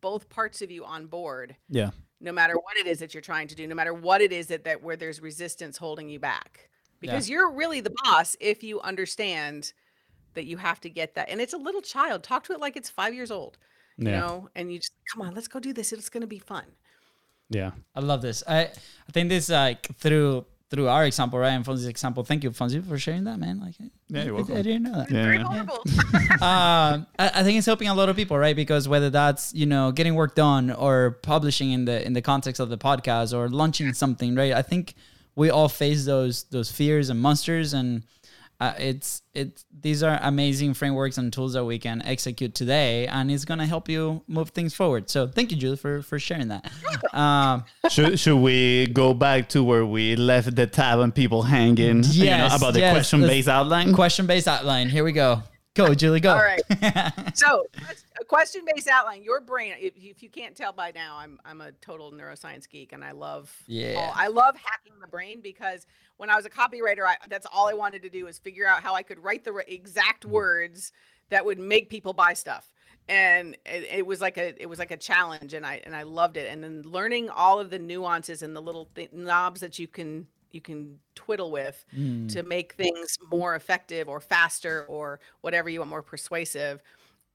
[0.00, 1.90] both parts of you on board yeah,
[2.20, 4.46] no matter what it is that you're trying to do, no matter what it is
[4.48, 6.68] that, that where there's resistance holding you back.
[7.00, 9.72] Because you're really the boss if you understand
[10.34, 11.28] that you have to get that.
[11.28, 12.22] And it's a little child.
[12.22, 13.58] Talk to it like it's five years old.
[14.04, 14.20] You Yeah.
[14.20, 15.92] know, and you just come on, let's go do this.
[15.92, 16.64] It's gonna be fun.
[17.54, 18.42] Yeah, I love this.
[18.48, 18.60] I
[19.08, 21.50] I think this like through through our example, right?
[21.50, 22.24] And Fonzie's example.
[22.24, 23.60] Thank you, Fonzie, for sharing that, man.
[23.60, 23.74] Like,
[24.08, 24.56] Yeah, you're I- welcome.
[24.56, 25.10] I, didn't know that.
[25.10, 25.42] Very yeah.
[25.42, 25.82] vulnerable.
[26.40, 28.56] um, I, I think it's helping a lot of people, right?
[28.56, 32.58] Because whether that's you know getting work done or publishing in the in the context
[32.58, 34.52] of the podcast or launching something, right?
[34.52, 34.94] I think
[35.34, 38.04] we all face those those fears and monsters, and
[38.62, 43.28] uh, it's it's these are amazing frameworks and tools that we can execute today, and
[43.28, 45.10] it's gonna help you move things forward.
[45.10, 46.70] So thank you, Julie, for for sharing that.
[47.12, 52.04] Um, should should we go back to where we left the tab and people hanging?
[52.04, 53.92] you know, about the yes, question based outline.
[53.94, 54.88] question based outline.
[54.88, 55.42] Here we go.
[55.74, 56.20] Go, Julie.
[56.20, 56.32] Go.
[56.34, 56.62] All right.
[57.34, 57.66] So
[58.20, 59.22] a question based outline.
[59.22, 62.92] Your brain, if, if you can't tell by now, I'm I'm a total neuroscience geek
[62.92, 63.94] and I love Yeah.
[63.96, 65.86] all- I love hacking the brain because
[66.18, 68.82] when I was a copywriter, I, that's all I wanted to do was figure out
[68.82, 70.32] how I could write the exact mm-hmm.
[70.34, 70.92] words
[71.30, 72.70] that would make people buy stuff.
[73.08, 76.04] And it, it was like a it was like a challenge, and I and I
[76.04, 76.48] loved it.
[76.52, 80.28] And then learning all of the nuances and the little th- knobs that you can
[80.52, 82.32] you can twiddle with Mm.
[82.32, 86.82] to make things more effective or faster or whatever you want more persuasive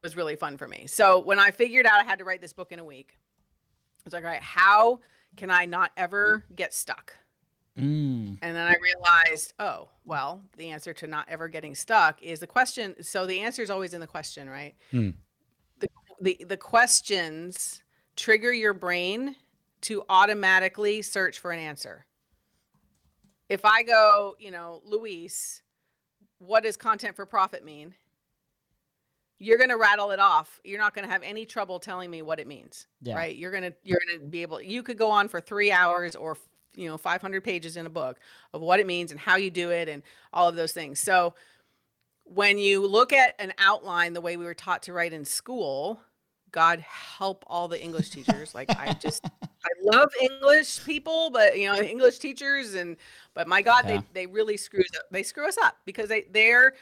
[0.04, 0.86] was really fun for me.
[0.88, 4.02] So when I figured out I had to write this book in a week, I
[4.06, 5.00] was like, all right, how
[5.36, 7.14] can I not ever get stuck?
[7.78, 8.40] Mm.
[8.42, 12.48] And then I realized, oh, well, the answer to not ever getting stuck is the
[12.48, 12.96] question.
[13.04, 14.76] So the answer is always in the question, right?
[14.92, 15.10] Hmm.
[15.80, 17.84] The, the the questions
[18.16, 19.36] trigger your brain
[19.82, 22.06] to automatically search for an answer.
[23.50, 25.62] If I go, you know, Luis,
[26.40, 27.94] what does content for profit mean?
[29.40, 30.60] You're going to rattle it off.
[30.64, 33.16] You're not going to have any trouble telling me what it means, Yeah.
[33.16, 33.36] right?
[33.36, 36.16] You're going to you're going to be able you could go on for 3 hours
[36.16, 36.38] or
[36.76, 38.20] you know 500 pages in a book
[38.54, 40.02] of what it means and how you do it and
[40.34, 41.00] all of those things.
[41.00, 41.36] So
[42.24, 46.02] when you look at an outline the way we were taught to write in school,
[46.52, 48.56] God help all the English teachers.
[48.56, 49.24] Like I just
[49.68, 52.98] I love English people, but you know, English teachers and
[53.34, 53.98] but my God, Yeah.
[54.14, 55.04] they they really screw up.
[55.12, 56.74] They screw us up because they they're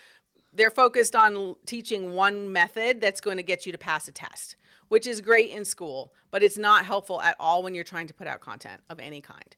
[0.53, 4.55] they're focused on teaching one method that's going to get you to pass a test,
[4.87, 8.13] which is great in school, but it's not helpful at all when you're trying to
[8.13, 9.55] put out content of any kind.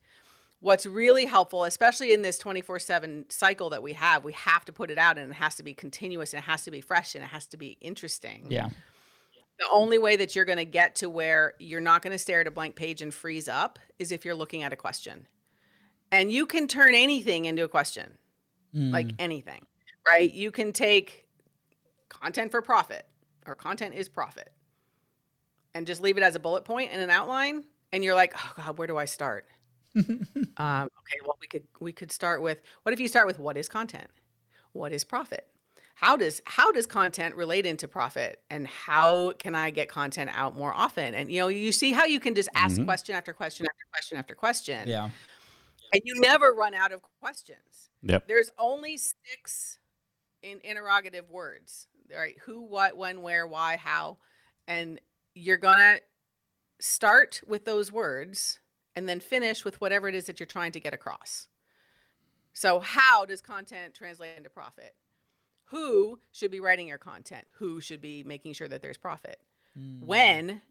[0.60, 4.74] What's really helpful, especially in this 24 7 cycle that we have, we have to
[4.74, 7.14] put it out and it has to be continuous and it has to be fresh
[7.14, 8.70] and it has to be interesting Yeah.
[9.60, 12.42] The only way that you're going to get to where you're not going to stare
[12.42, 15.28] at a blank page and freeze up is if you're looking at a question.
[16.12, 18.18] And you can turn anything into a question,
[18.74, 19.16] like Mm.
[19.20, 19.66] anything,
[20.08, 20.32] right?
[20.32, 21.26] You can take
[22.10, 23.06] content for profit
[23.46, 24.52] or content is profit
[25.74, 27.64] and just leave it as a bullet point in an outline.
[27.92, 29.48] And you're like, oh God, where do I start?
[29.96, 30.06] um,
[30.58, 33.68] okay, well, we could we could start with what if you start with what is
[33.68, 34.08] content?
[34.74, 35.48] What is profit?
[36.00, 38.44] How does how does content relate into profit?
[38.52, 41.16] And how can I get content out more often?
[41.16, 42.86] And you know, you see how you can just ask Mhm.
[42.86, 44.88] question after question after question after question.
[44.88, 45.10] Yeah.
[45.92, 47.90] And you never run out of questions.
[48.04, 48.28] Yep.
[48.28, 49.80] There's only six
[50.44, 52.38] in interrogative words, right?
[52.44, 54.20] Who, what, when, where, why, how.
[54.68, 55.00] And
[55.34, 56.02] you're going to
[56.80, 58.60] start with those words
[58.96, 61.48] and then finish with whatever it is that you're trying to get across.
[62.54, 64.94] So, how does content translate into profit?
[65.68, 67.46] Who should be writing your content?
[67.54, 69.40] Who should be making sure that there's profit?
[69.78, 70.02] Mm.
[70.06, 70.62] when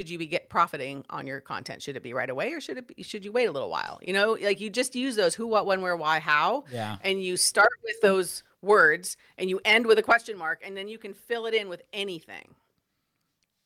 [0.00, 2.76] should you be get profiting on your content should it be right away or should
[2.76, 5.32] it be should you wait a little while you know like you just use those
[5.36, 6.96] who what when where why how Yeah.
[7.04, 10.88] and you start with those words and you end with a question mark and then
[10.88, 12.54] you can fill it in with anything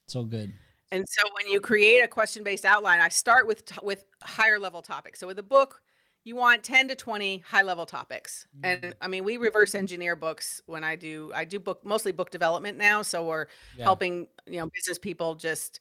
[0.09, 0.53] So good.
[0.91, 4.83] and so when you create a question based outline i start with with higher level
[4.83, 5.81] topics so with a book
[6.25, 8.47] you want 10 to 20 high level topics.
[8.63, 8.93] And mm.
[9.01, 12.79] i mean we reverse engineer books when i do i do book mostly book development
[12.79, 13.85] now so we're Yeah.
[13.85, 15.81] helping you know business people just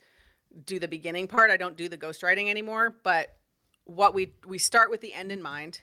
[0.66, 1.50] do the beginning part.
[1.50, 3.38] I don't do the ghostwriting anymore but
[3.86, 5.82] what we we start with the end in mind.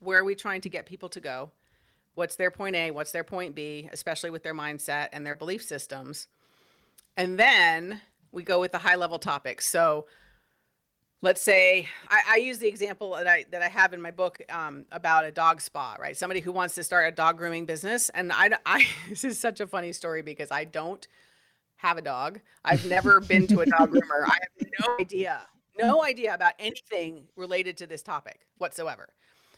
[0.00, 1.52] Where are we trying to get people to go?
[2.14, 2.90] What's their point a?
[2.90, 3.88] What's their point b?
[3.92, 6.28] Especially with their mindset and their belief systems.
[7.16, 8.00] And then
[8.32, 9.66] we go with the high level topics.
[9.66, 10.06] So
[11.22, 14.40] let's say I, I use the example that I that I have in my book
[14.50, 16.16] um, about a dog spa, right?
[16.16, 19.60] Somebody who wants to start a dog grooming business, and I, I this is such
[19.60, 21.06] a funny story because I don't
[21.76, 22.40] have a dog.
[22.64, 24.24] I've never been to a dog groomer.
[24.26, 25.42] I have no idea,
[25.78, 29.08] no idea about anything related to this topic whatsoever.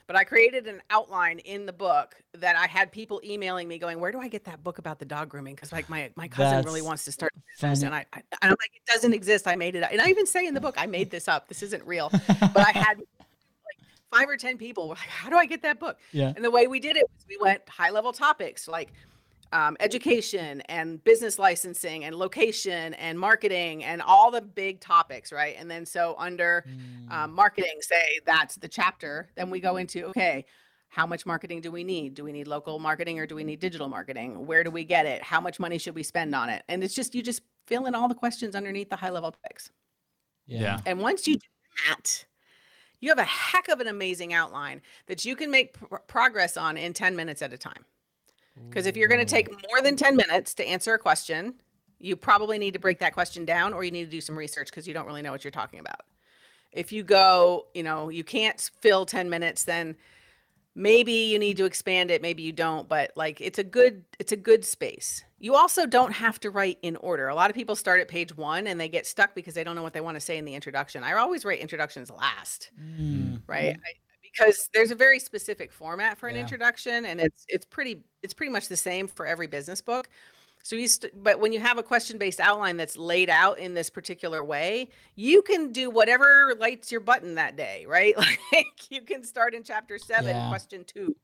[0.08, 4.00] But I created an outline in the book that I had people emailing me going,
[4.00, 6.64] "Where do I get that book about the dog grooming?" Because like my my cousin
[6.64, 9.46] really wants to start business, and I, I and I'm like, it doesn't exist.
[9.46, 9.92] I made it, up.
[9.92, 11.46] and I even say in the book, I made this up.
[11.46, 12.08] This isn't real.
[12.10, 13.78] But I had like
[14.10, 16.32] five or ten people were like, "How do I get that book?" Yeah.
[16.34, 18.94] And the way we did it was we went high level topics like
[19.52, 25.56] um, education and business licensing and location and marketing and all the big topics, right?
[25.58, 27.10] And then so under Mm.
[27.10, 30.44] um, marketing, say that's the chapter, then we go into okay,
[30.90, 32.14] how much marketing do we need?
[32.14, 34.46] Do we need local marketing or do we need digital marketing?
[34.46, 35.22] Where do we get it?
[35.22, 36.62] How much money should we spend on it?
[36.68, 39.70] And it's just you just fill in all the questions underneath the high level topics.
[40.46, 40.80] Yeah.
[40.86, 41.46] And once you do
[41.88, 42.24] that,
[43.00, 46.76] you have a heck of an amazing outline that you can make pr- progress on
[46.78, 47.84] in 10 minutes at a time.
[48.68, 51.54] Because if you're going to take more than 10 minutes to answer a question,
[51.98, 54.70] you probably need to break that question down or you need to do some research
[54.70, 56.02] because you don't really know what you're talking about.
[56.72, 59.96] If you go, you know, you can't fill 10 minutes, then
[60.74, 64.32] maybe you need to expand it, maybe you don't, but like it's a good it's
[64.32, 65.24] a good space.
[65.40, 67.28] You also don't have to write in order.
[67.28, 69.76] A lot of people start at page 1 and they get stuck because they don't
[69.76, 71.02] know what they want to say in the introduction.
[71.02, 73.42] I always write introductions last Mm.
[73.46, 73.90] right I,
[74.38, 76.42] because there's a very specific format for an Yeah.
[76.42, 80.08] introduction and it's it's pretty it's pretty much the same for every business book
[80.62, 83.74] so you st- but when you have a question based outline that's laid out in
[83.74, 88.16] this particular way you can do whatever lights your button that day right
[88.52, 90.48] like you can start in chapter 7 Yeah.
[90.48, 91.14] question 2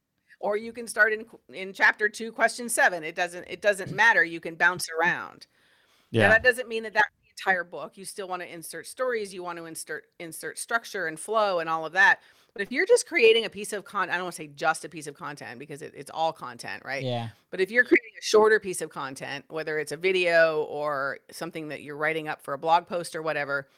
[0.40, 4.24] or you can start in in chapter 2 question 7 it doesn't it doesn't matter
[4.24, 5.46] you can bounce around
[6.12, 6.28] now, Yeah.
[6.28, 7.96] that doesn't mean that that's the entire book.
[7.96, 11.68] You still want to insert stories, you want to insert insert structure and flow and
[11.68, 12.20] all of that.
[12.54, 14.84] But if you're just creating a piece of content, I don't want to say just
[14.84, 17.02] a piece of content because it, it's all content, right?
[17.02, 17.28] Yeah.
[17.50, 21.68] But if you're creating a shorter piece of content, whether it's a video or something
[21.68, 23.68] that you're writing up for a blog post or whatever,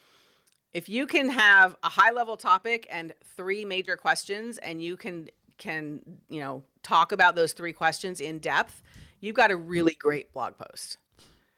[0.73, 5.27] if you can have a high level topic and three major questions and you can
[5.57, 8.83] can you know talk about those three questions in depth
[9.21, 10.99] you've got a really great blog post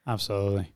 [0.10, 0.72] Absolutely.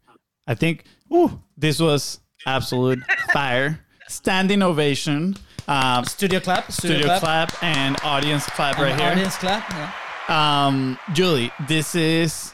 [0.45, 2.99] I think ooh, this was absolute
[3.33, 3.83] fire.
[4.13, 5.35] Standing ovation.
[5.67, 6.71] Um, Studio clap.
[6.71, 7.49] Studio, studio clap.
[7.49, 7.63] clap.
[7.63, 9.11] and audience clap and right here.
[9.11, 9.67] Audience clap.
[9.69, 10.67] Yeah.
[10.67, 12.53] Um, Julie, this is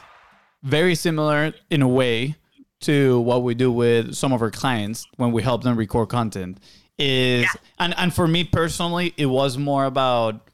[0.62, 2.36] very similar in a way
[2.80, 6.58] to what we do with some of our clients when we help them record content.
[6.98, 7.46] Is
[7.78, 10.48] and and for me personally, it was more about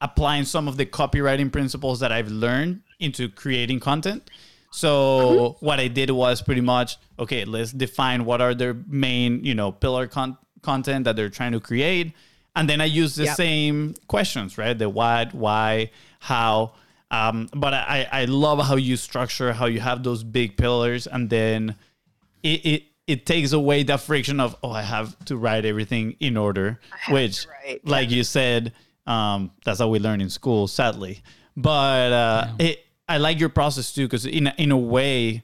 [0.00, 4.28] applying some of the copywriting principles that I've learned into creating content.
[4.72, 7.44] So what I did was pretty much okay.
[7.44, 11.60] Let's define what are their main, you know, pillar con- content that they're trying to
[11.60, 12.12] create,
[12.54, 13.36] and then I use the Yep.
[13.36, 14.76] same questions, right?
[14.78, 16.72] The what, why, how.
[17.10, 21.28] Um, but I I love how you structure, how you have those big pillars, and
[21.28, 21.74] then
[22.44, 26.36] it it it takes away that friction of oh I have to write everything in
[26.36, 26.78] order,
[27.08, 28.72] which write, like you said,
[29.08, 31.22] um, that's how we learn in school, sadly.
[31.56, 35.42] But uh, it, I like your process too, because in a- in a way,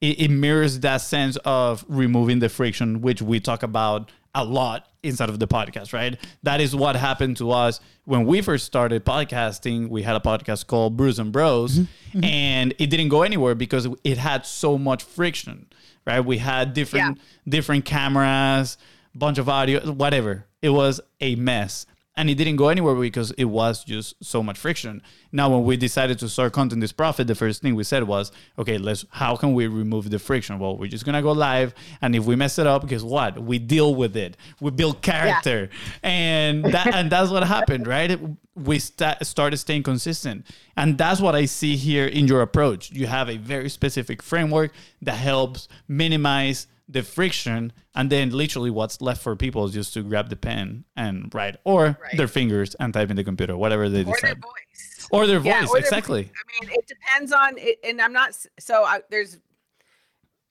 [0.00, 4.86] it, it mirrors that sense of removing the friction, which we talk about a lot
[5.02, 6.16] inside of the podcast, right?
[6.44, 9.88] That is what happened to us when we first started podcasting.
[9.88, 12.18] We had a podcast called Brews and Bros, mm-hmm.
[12.18, 12.24] Mm-hmm.
[12.24, 15.66] and it didn't go anywhere because it had so much friction,
[16.06, 16.20] right?
[16.20, 18.78] We had different different cameras,
[19.12, 20.46] bunch of audio, whatever.
[20.62, 21.86] It was a mess
[22.20, 25.00] and it didn't go anywhere because it was just so much friction.
[25.32, 28.30] Now, when we decided to start content this profit, the first thing we said was,
[28.58, 30.58] okay, let's how can we remove the friction?
[30.58, 33.42] Well, we're just gonna go live, and if we mess it up, guess what?
[33.42, 34.36] We deal with it.
[34.60, 35.70] We build character,
[36.02, 38.20] and that and that's what happened, right?
[38.54, 40.44] We sta- started staying consistent,
[40.76, 42.90] and that's what I see here in your approach.
[42.90, 49.00] You have a very specific framework that helps minimize the friction and then literally what's
[49.00, 52.16] left for people is just to grab the pen and write or Right.
[52.16, 54.14] their fingers and type in the computer whatever they decide.
[54.14, 57.58] or their voice or their voice Yeah, or their- exactly I mean, it depends on
[57.58, 58.82] it, and I'm not so.
[58.84, 59.38] I, there's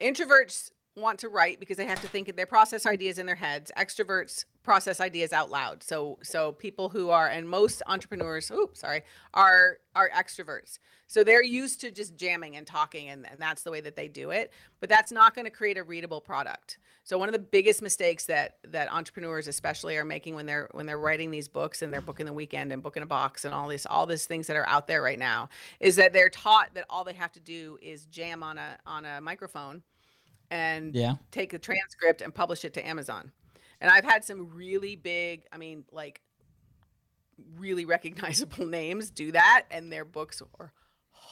[0.01, 3.71] introverts want to write because they have to think they process ideas in their heads.
[3.77, 5.83] Extroverts process ideas out loud.
[5.83, 9.01] So so people who are and most entrepreneurs, oops, sorry,
[9.33, 10.79] are are extroverts.
[11.09, 14.07] So they're used to just jamming and talking, and, and that's the way that they
[14.07, 14.53] do it.
[14.79, 16.77] But that's not going to create a readable product.
[17.03, 20.85] So one of the biggest mistakes that that entrepreneurs especially are making when they're when
[20.85, 23.67] they're writing these books and they're booking the weekend and booking a box and all
[23.67, 26.85] these all these things that are out there right now is that they're taught that
[26.91, 29.81] all they have to do is jam on a on a microphone
[30.51, 31.15] and Yeah.
[31.31, 33.31] take the transcript and publish it to Amazon.
[33.81, 36.21] And I've had some really big, I mean, like
[37.57, 40.71] really recognizable names do that, and their books were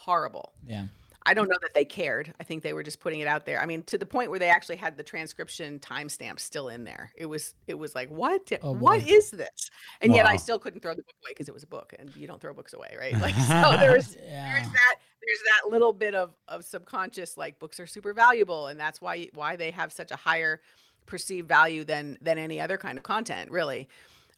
[0.08, 0.54] horrible.
[0.66, 0.86] Yeah.
[1.26, 2.34] I don't know that they cared.
[2.40, 3.62] I think they were just putting it out there.
[3.62, 7.12] I mean, to the point where they actually had the transcription timestamp still in there.
[7.18, 8.50] It was it was like, what?
[8.64, 9.70] Oh, what is this?
[10.00, 12.16] And yet I still couldn't throw the book away because it was a book, and
[12.16, 13.14] you don't throw books away, right?
[13.22, 14.54] Like so there's Yeah.
[14.54, 18.80] there's that there's that little bit of of subconscious like books are super valuable, and
[18.80, 20.62] that's why why they have such a higher
[21.08, 23.90] perceived value than than any other kind of content, really.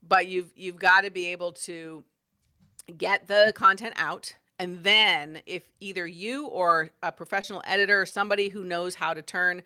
[0.01, 2.03] But you've you've got to be able to
[2.97, 8.63] get the content out and then if either you or a professional editor somebody who
[8.63, 9.63] knows how to turn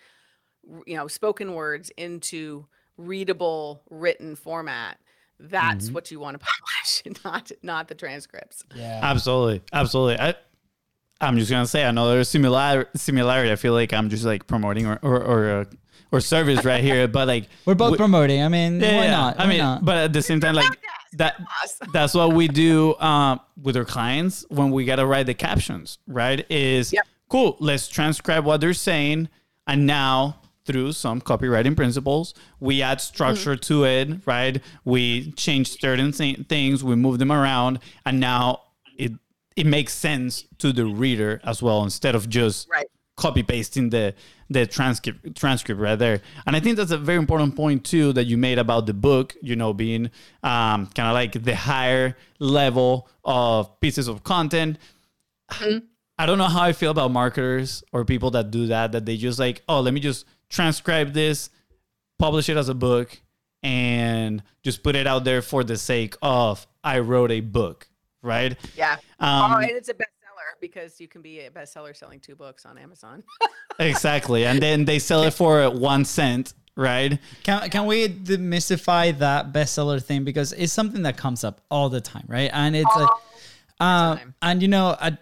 [0.85, 2.65] you know spoken words into
[2.97, 4.97] readable written format
[5.39, 6.45] that's what you want to
[7.03, 8.99] publish not not the transcripts Yeah.
[9.03, 10.35] absolutely absolutely I,
[11.19, 14.99] i'm just gonna say another similar similarity i feel like i'm just like promoting or
[15.01, 15.65] or or, uh,
[16.11, 18.43] or service right here but like We're both we- promoting.
[18.43, 19.11] I mean, Yeah, why yeah.
[19.11, 19.39] not?
[19.39, 19.83] I Why mean, not?
[19.83, 21.41] but at the same time, like Podcast, that.
[21.93, 25.97] That's what we do um, with our clients when we gotta write the captions.
[26.07, 26.45] Right?
[26.49, 27.05] Is Yep.
[27.29, 27.57] cool.
[27.59, 29.29] Let's transcribe what they're saying,
[29.67, 34.25] and now through some copywriting principles, we add structure to it.
[34.25, 34.61] Right?
[34.85, 36.83] We change certain thi- things.
[36.83, 38.61] We move them around, and now
[38.97, 39.11] it
[39.55, 42.87] it makes sense to the reader as well instead of just Right.
[43.15, 44.13] Copy pasting the
[44.49, 48.25] the transcript transcript right there and i think that's a very important point too that
[48.25, 50.09] you made about the book you know being
[50.41, 54.77] um, kind of like the higher level of pieces of content.
[56.17, 59.17] I don't know how i feel about marketers or people that do that that they
[59.17, 61.49] just like oh let me just transcribe this
[62.17, 63.19] publish it as a book
[63.61, 67.87] and just put it out there for the sake of i wrote a book
[68.23, 68.57] right?
[68.75, 68.95] Yeah.
[69.19, 70.22] Um, oh and it's a bestseller
[70.59, 73.23] because you can be a bestseller selling two books on amazon
[73.79, 79.53] exactly and then they sell it for one cent right Can, can we demystify that
[79.53, 82.49] bestseller thing because it's something that comes up all the time, right?
[82.53, 83.09] And it's like,
[83.79, 85.17] uh, and you know, I,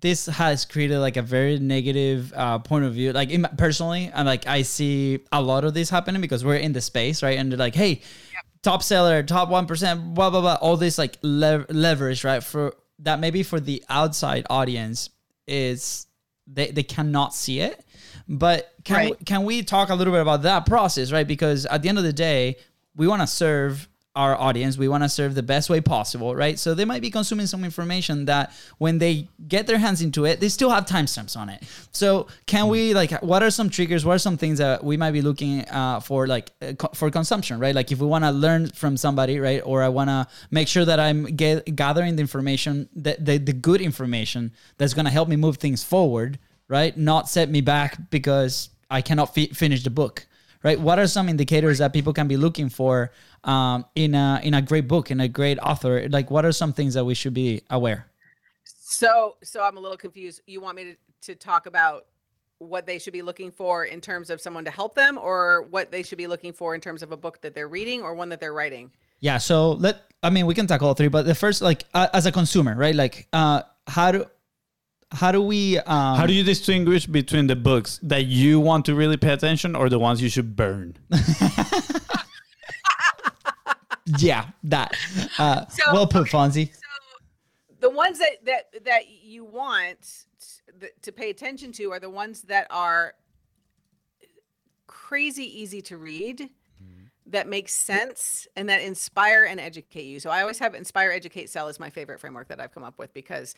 [0.00, 3.12] this has created like a very negative uh, point of view.
[3.12, 6.72] Like in, personally, I'm like I see a lot of this happening because we're in
[6.72, 7.38] the space, right?
[7.38, 8.02] And they're like, hey,
[8.62, 12.42] top seller, top one percent, blah blah blah, all this like lev- leverage, right?
[12.42, 15.10] For that maybe for the outside audience
[15.46, 16.06] is
[16.46, 17.84] they they cannot see it.
[18.28, 19.18] But can Right.
[19.18, 21.26] we, can we talk a little bit about that process, right?
[21.26, 22.56] Because at the end of the day,
[22.96, 24.76] we want to serve our audience.
[24.76, 26.58] We want to serve the best way possible, right?
[26.58, 30.40] So they might be consuming some information that when they get their hands into it,
[30.40, 31.62] they still have timestamps on it.
[31.92, 34.04] So can we like, what are some triggers?
[34.04, 37.08] What are some things that we might be looking uh, for, like uh, co- for
[37.10, 37.74] consumption, right?
[37.74, 39.62] Like if we want to learn from somebody, right?
[39.64, 43.52] Or I want to make sure that I'm get, gathering the information, the, the, the
[43.52, 46.96] good information that's going to help me move things forward, right?
[46.96, 50.26] Not set me back because I cannot fi- finish the book
[50.62, 50.78] right?
[50.78, 53.12] What are some indicators that people can be looking for
[53.44, 56.08] um, in a in a great book, in a great author?
[56.08, 58.06] Like, what are some things that we should be aware?
[58.64, 60.42] So, so I'm a little confused.
[60.46, 60.96] You want me to,
[61.32, 62.06] to talk about
[62.58, 65.90] what they should be looking for in terms of someone to help them, or what
[65.90, 68.28] they should be looking for in terms of a book that they're reading or one
[68.28, 68.90] that they're writing?
[69.20, 69.38] Yeah.
[69.38, 72.26] So let I mean we can tackle all three, but the first, like uh, as
[72.26, 72.94] a consumer, right?
[72.94, 74.26] Like, uh, how do
[75.12, 78.94] how do we um, How do you distinguish between the books that you want to
[78.94, 80.96] really pay attention or the ones you should burn?
[84.18, 84.96] yeah that
[85.38, 86.72] uh, So, well put, Fonzie.
[86.72, 86.80] so
[87.80, 90.26] The ones that that that you want
[91.02, 93.14] to pay attention to are the ones that are
[94.86, 96.50] crazy easy to read
[97.30, 100.20] that make sense and that inspire and educate you.
[100.20, 102.98] So I always have inspire, educate, sell is my favorite framework that I've come up
[102.98, 103.54] with because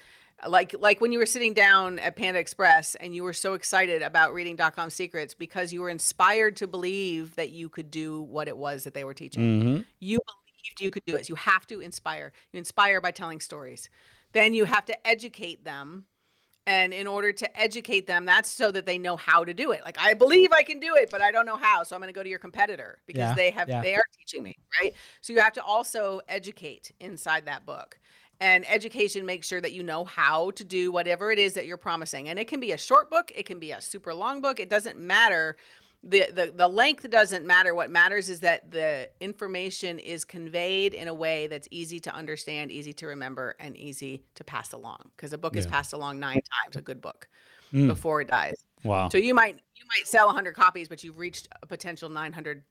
[0.46, 4.02] like like when you were sitting down at Panda Express and you were so excited
[4.02, 8.48] about reading DotCom Secrets because you were inspired to believe that you could do what
[8.48, 9.42] it was that they were teaching.
[9.42, 9.82] Mm-hmm.
[10.00, 11.28] You believed you could do it.
[11.28, 12.32] You have to inspire.
[12.52, 13.88] You inspire by telling stories.
[14.32, 16.06] Then you have to educate them.
[16.66, 19.80] And in order to educate them, that's so that they know how to do it.
[19.84, 21.82] Like I believe I can do it, but I don't know how.
[21.82, 23.82] So I'm going to go to your competitor because Yeah, they have yeah.
[23.82, 24.94] they are teaching me, right?
[25.22, 27.98] So you have to also educate inside that book.
[28.40, 31.76] And education makes sure that you know how to do whatever it is that you're
[31.76, 32.28] promising.
[32.28, 34.58] And it can be a short book, it can be a super long book.
[34.58, 35.56] It doesn't matter
[36.05, 41.07] the, the the length doesn't matter what matters is that the information is conveyed in
[41.09, 45.32] a way that's easy to understand easy to remember and easy to pass along because
[45.32, 47.28] a book is passed along nine times a good book
[47.72, 47.86] Mm.
[47.86, 49.09] before it dies Wow.
[49.09, 52.62] so you might you might sell 100 copies but you've reached a potential 900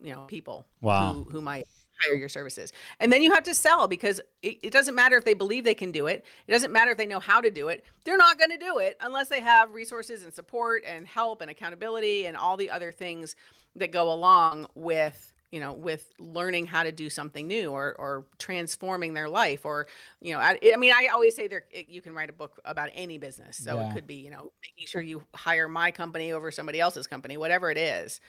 [0.00, 1.12] you know people Wow.
[1.12, 1.66] who, who might
[2.00, 2.72] hire your services.
[3.00, 5.74] And then you have to sell because it, it doesn't matter if they believe they
[5.74, 6.24] can do it.
[6.46, 7.84] It doesn't matter if they know how to do it.
[8.04, 11.50] They're not going to do it unless they have resources and support and help and
[11.50, 13.36] accountability and all the other things
[13.76, 18.26] that go along with you know with learning how to do something new or or
[18.38, 19.86] transforming their life or
[20.20, 22.90] you know i, I mean i always say there you can write a book about
[22.94, 23.56] any business.
[23.58, 23.88] So Yeah.
[23.88, 27.36] it could be you know making sure you hire my company over somebody else's company
[27.36, 28.20] whatever it is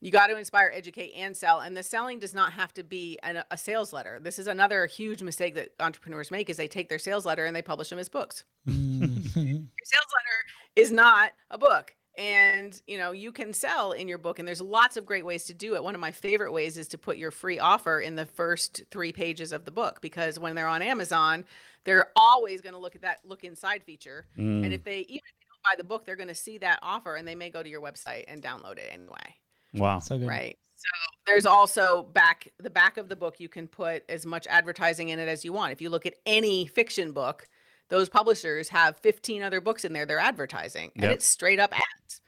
[0.00, 3.18] you got to inspire educate and sell and the selling does not have to be
[3.22, 4.18] an, a sales letter.
[4.22, 7.54] This is another huge mistake that entrepreneurs make is they take their sales letter and
[7.56, 8.44] they publish them as books.
[8.66, 10.38] Your sales letter
[10.76, 14.60] is not a book and you know you can sell in your book and there's
[14.60, 15.84] lots of great ways to do it.
[15.84, 19.12] One of my favorite ways is to put your free offer in the first three
[19.12, 21.44] pages of the book because when they're on amazon
[21.84, 24.64] they're always going to look at that look inside feature Mm.
[24.64, 26.78] and if they even if they don't buy the book they're going to see that
[26.82, 29.34] offer and they may go to your website and download it anyway
[29.74, 29.98] Wow.
[30.00, 30.28] so good.
[30.28, 30.88] right so
[31.26, 35.18] there's also back the back of the book you can put as much advertising in
[35.18, 37.48] it as you want if you look at any fiction book
[37.88, 42.20] those publishers have 15 other books in there they're advertising and it's straight up ads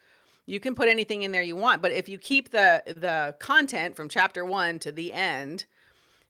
[0.47, 3.97] you can put anything in there you want but if you keep the the content
[3.97, 5.67] from chapter 1 to the end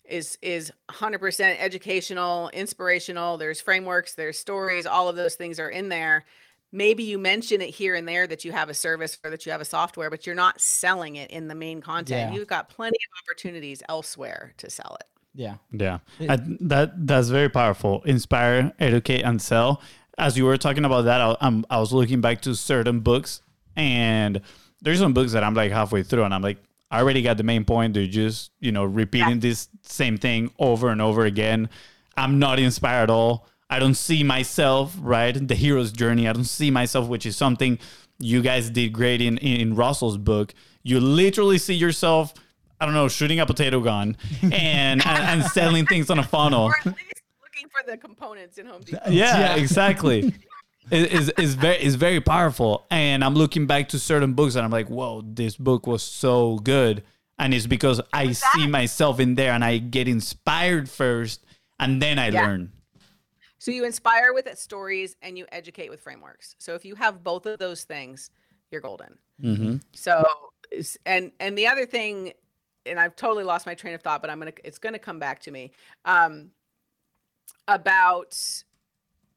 [0.05, 5.89] is is 100% educational inspirational there's frameworks there's stories all of those things are in
[5.89, 6.25] there
[6.73, 9.53] maybe you mention it here and there that you have a service or that you
[9.53, 12.39] have a software but you're not selling it in the main content Yeah.
[12.39, 15.57] you've got plenty of opportunities elsewhere to sell it Yeah.
[15.73, 15.99] Yeah,
[16.29, 16.37] I-
[16.73, 18.03] that that's very powerful.
[18.05, 19.81] Inspire, educate, and sell.
[20.19, 23.41] As you were talking about that, I, I'm, I was looking back to certain books,
[23.77, 24.41] and
[24.83, 26.59] there's some books that I'm like halfway through, and I'm like,
[26.91, 27.95] I already got the main point.
[27.95, 31.69] They're just you know repeating this same thing over and over again.
[32.17, 33.47] I'm not inspired at all.
[33.71, 36.29] I don't see myself right the hero's journey.
[36.29, 37.79] I don't see myself, which is something
[38.19, 40.53] you guys did great in in Russell's book.
[40.83, 42.35] You literally see yourself.
[42.83, 46.65] I don't know, shooting a potato gun and, and and selling things on a funnel.
[46.69, 49.55] or at least looking for the components in home depot Yeah, Yeah.
[49.57, 50.35] exactly.
[50.91, 52.87] It is is very is very powerful.
[52.91, 56.57] And I'm looking back to certain books and I'm like, whoa, this book was so
[56.59, 57.05] good.
[57.39, 61.45] And it's because I see myself in there and I get inspired first
[61.79, 62.43] and then I Yeah.
[62.47, 62.73] learn.
[63.61, 66.57] So you inspire with stories and you educate with frameworks.
[66.59, 68.31] So if you have both of those things,
[68.71, 69.19] you're golden.
[69.43, 69.77] Mm-hmm.
[69.93, 70.25] So
[71.05, 72.33] and and the other thing,
[72.87, 75.41] and I've totally lost my train of thought, but I'm gonna it's gonna come back
[75.41, 75.73] to me.
[76.07, 76.51] Um,
[77.69, 78.37] about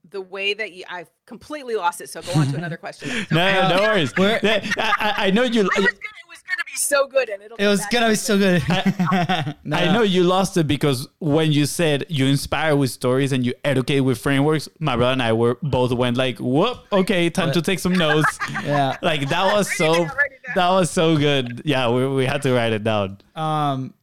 [0.10, 2.10] the way that you I've completely lost it.
[2.10, 3.10] So go on to another question.
[3.28, 4.14] So No, no worries.
[4.18, 5.62] I, I- I know you.
[5.62, 6.43] it was gonna, it was gonna
[6.74, 7.58] be so good, and it'll.
[7.58, 8.62] It was gonna be so good.
[9.66, 13.46] No, I know you lost it because when you said you inspire with stories and
[13.46, 17.52] you educate with frameworks, my brother and I were both went like, "Whoop, okay, time
[17.54, 18.98] to take some notes." Yeah.
[19.02, 20.56] like that was so down, write it down.
[20.56, 21.62] that was so good.
[21.66, 23.18] Yeah, we, we had to write it down.
[23.36, 23.94] Um,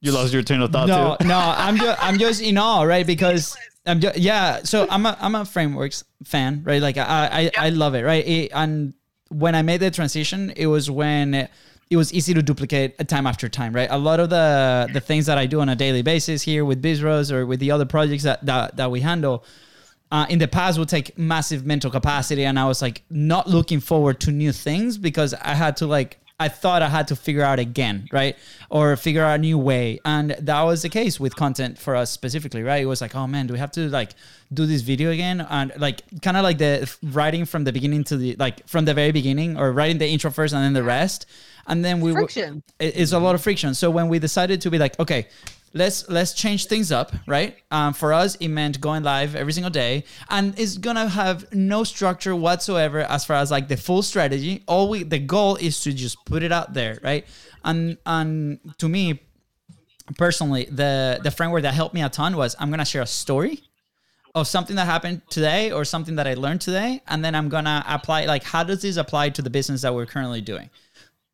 [0.00, 1.26] You lost your train of thought no, too.
[1.28, 3.06] no, I'm just I'm just in awe, right?
[3.14, 4.62] Because I'm just yeah.
[4.64, 6.82] So I'm a I'm a frameworks fan, right?
[6.82, 8.26] Like I I, I love it, right?
[8.26, 8.94] It, and
[9.28, 11.48] when I made the transition, it was when
[11.88, 13.88] it was easy to duplicate time after time, right?
[13.90, 16.82] A lot of the the things that I do on a daily basis here with
[16.82, 19.44] Biz Bros or with the other projects that that, that we handle.
[20.12, 23.80] Uh, in the past would take massive mental capacity and i was like not looking
[23.80, 27.42] forward to new things because i had to like i thought i had to figure
[27.42, 28.36] out again right?
[28.68, 30.00] Or figure out a new way.
[30.04, 32.82] And that was the case with content for us specifically right?
[32.82, 34.10] It was like oh man do we have to like
[34.52, 35.40] do this video again?
[35.40, 38.94] And like kind of like the writing from the beginning to the like from the
[38.94, 41.26] very beginning or writing the intro first and then the rest.
[41.68, 42.62] And then we Friction.
[42.78, 43.74] it- it's a lot of friction.
[43.74, 45.26] So when we decided to be like, okay,
[45.76, 47.56] let's let's change things up, right?
[47.70, 51.84] Um, for us, it meant going live every single day, and it's gonna have no
[51.84, 54.64] structure whatsoever as far as like the full strategy.
[54.66, 57.26] All we the goal is to just put it out there, right?
[57.64, 59.20] And and to me
[60.16, 63.62] personally, the the framework that helped me a ton was I'm gonna share a story
[64.34, 67.84] of something that happened today or something that I learned today, and then I'm gonna
[67.86, 70.70] apply like how does this apply to the business that we're currently doing.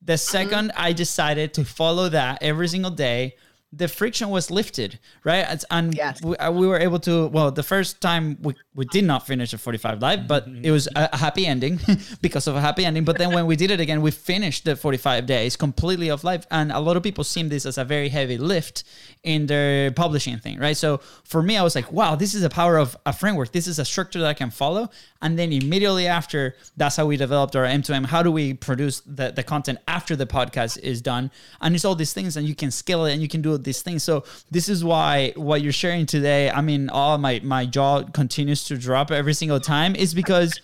[0.05, 3.37] The 2nd I decided to follow that every single day,
[3.73, 5.65] the friction was lifted, right?
[5.71, 6.23] And Yes.
[6.23, 9.51] we, uh, we were able to, well, the first time we, we did not finish
[9.51, 10.65] the 45 live, but mm-hmm.
[10.65, 11.79] it was a, a happy ending
[12.23, 13.05] because of a happy ending.
[13.05, 16.47] But then when we did it again, we finished the 45 days completely of live.
[16.51, 18.85] And a lot of people see this as a very heavy lift
[19.23, 20.77] in their publishing thing, right?
[20.77, 23.53] So for me, I was like, wow, this is the power of a framework.
[23.53, 24.89] This is a structure that I can follow.
[25.21, 28.07] And then immediately after, that's how we developed our M2M.
[28.07, 31.31] How do we produce the, the content after the podcast is done?
[31.61, 33.83] And it's all these things, and you can scale it and you can do these
[33.83, 34.03] things.
[34.03, 38.62] So this is why what you're sharing today, I mean, all my my jaw continues
[38.65, 40.61] to drop every single time, is because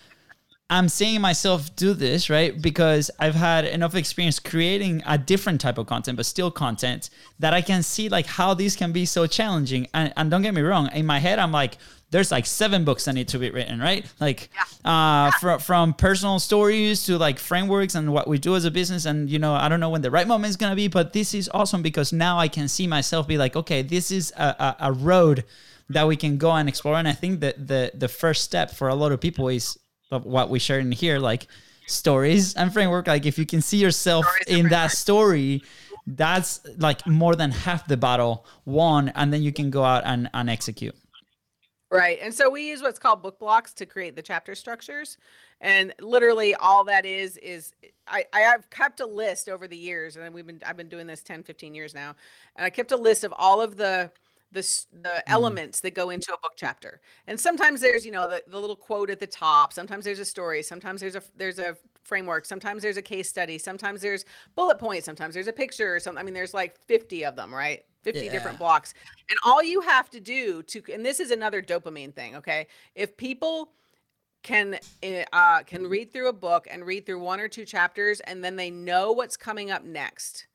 [0.70, 2.60] I'm seeing myself do this, right?
[2.60, 7.54] Because I've had enough experience creating a different type of content, but still content that
[7.54, 9.88] I can see like how these can be so challenging.
[9.94, 11.78] And, and don't get me wrong, in my head, I'm like,
[12.10, 14.04] there's like seven books that need to be written, right?
[14.20, 14.50] Like,
[14.84, 19.06] uh, from from personal stories to like frameworks and what we do as a business.
[19.06, 21.32] And you know, I don't know when the right moment is gonna be, but this
[21.32, 24.76] is awesome because now I can see myself be like, okay, this is a, a,
[24.88, 25.44] a road
[25.90, 26.96] that we can go and explore.
[26.96, 29.78] And I think that the the first step for a lot of people is
[30.10, 31.46] what we share in here, like
[31.86, 33.06] stories and framework.
[33.06, 35.62] Like if you can see yourself in that story,
[36.06, 40.30] that's like more than half the battle won, and then you can go out and,
[40.32, 40.94] and execute.
[41.90, 42.18] Right.
[42.20, 45.16] And so we use what's called book blocks to create the chapter structures.
[45.60, 47.72] And literally all that is is
[48.06, 51.06] I, I have kept a list over the years and we've been I've been doing
[51.06, 52.14] this 10, 15 years now.
[52.56, 54.10] And I kept a list of all of the
[54.52, 54.60] the
[54.92, 57.00] the elements that go into a book chapter.
[57.26, 60.24] And sometimes there's, you know, the, the little quote at the top, sometimes there's a
[60.24, 64.24] story, sometimes there's a there's a framework, sometimes there's a case study, sometimes there's
[64.54, 66.20] bullet points, sometimes there's a picture or something.
[66.20, 67.84] I mean, there's like 50 of them, right?
[68.02, 68.30] 50 Yeah.
[68.30, 68.94] different blocks.
[69.28, 72.66] And all you have to do to and this is another dopamine thing, okay?
[72.94, 73.72] If people
[74.42, 78.20] can eh, uh, can read through a book and read through one or two chapters
[78.20, 80.46] and then they know what's coming up next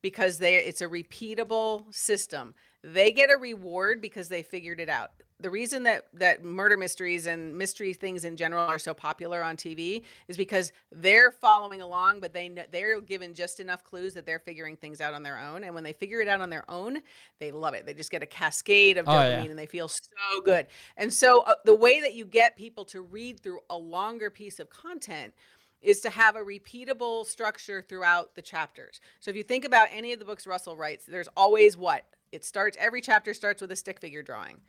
[0.00, 5.12] because they it's a repeatable system they get a reward because they figured it out
[5.40, 9.56] the reason that that murder mysteries and mystery things in general are so popular on
[9.56, 14.38] TV is because they're following along but they they're given just enough clues that they're
[14.38, 17.00] figuring things out on their own and when they figure it out on their own
[17.40, 19.50] they love it they just get a cascade of Oh, dopamine yeah.
[19.50, 20.66] and they feel so good
[20.96, 24.60] and so uh, the way that you get people to read through a longer piece
[24.60, 25.34] of content
[25.80, 29.00] is to have a repeatable structure throughout the chapters.
[29.18, 32.04] So if you think about any of the books Russell writes, there's always what?
[32.32, 34.60] It starts every chapter starts with a stick figure drawing.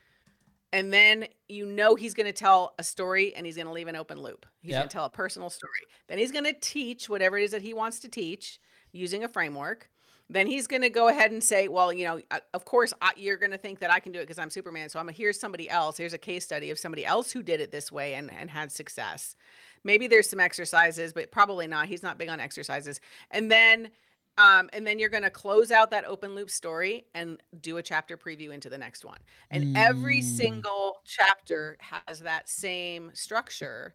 [0.71, 3.87] And then you know he's going to tell a story and he's going to leave
[3.87, 4.45] an open loop.
[4.61, 5.71] He's going to tell a personal story.
[6.07, 8.59] Then he's going to teach whatever it is that he wants to teach
[8.91, 9.89] using a framework.
[10.29, 12.19] Then he's going to go ahead and say, well, you know,
[12.55, 14.89] of course, I, you're going to think that I can do it because I'm Superman.
[14.89, 15.97] So I'm here's somebody else.
[15.97, 18.71] Here's a case study of somebody else who did it this way and, and had
[18.71, 19.35] success.
[19.83, 21.87] Maybe there's some exercises, but probably not.
[21.87, 22.99] He's not big on exercises.
[23.29, 23.89] And then
[24.37, 27.83] Um, and then you're going to close out that open loop story and do a
[27.83, 29.19] chapter preview into the next one.
[29.51, 30.23] And every Mm.
[30.23, 31.77] single chapter
[32.07, 33.93] has that same structure.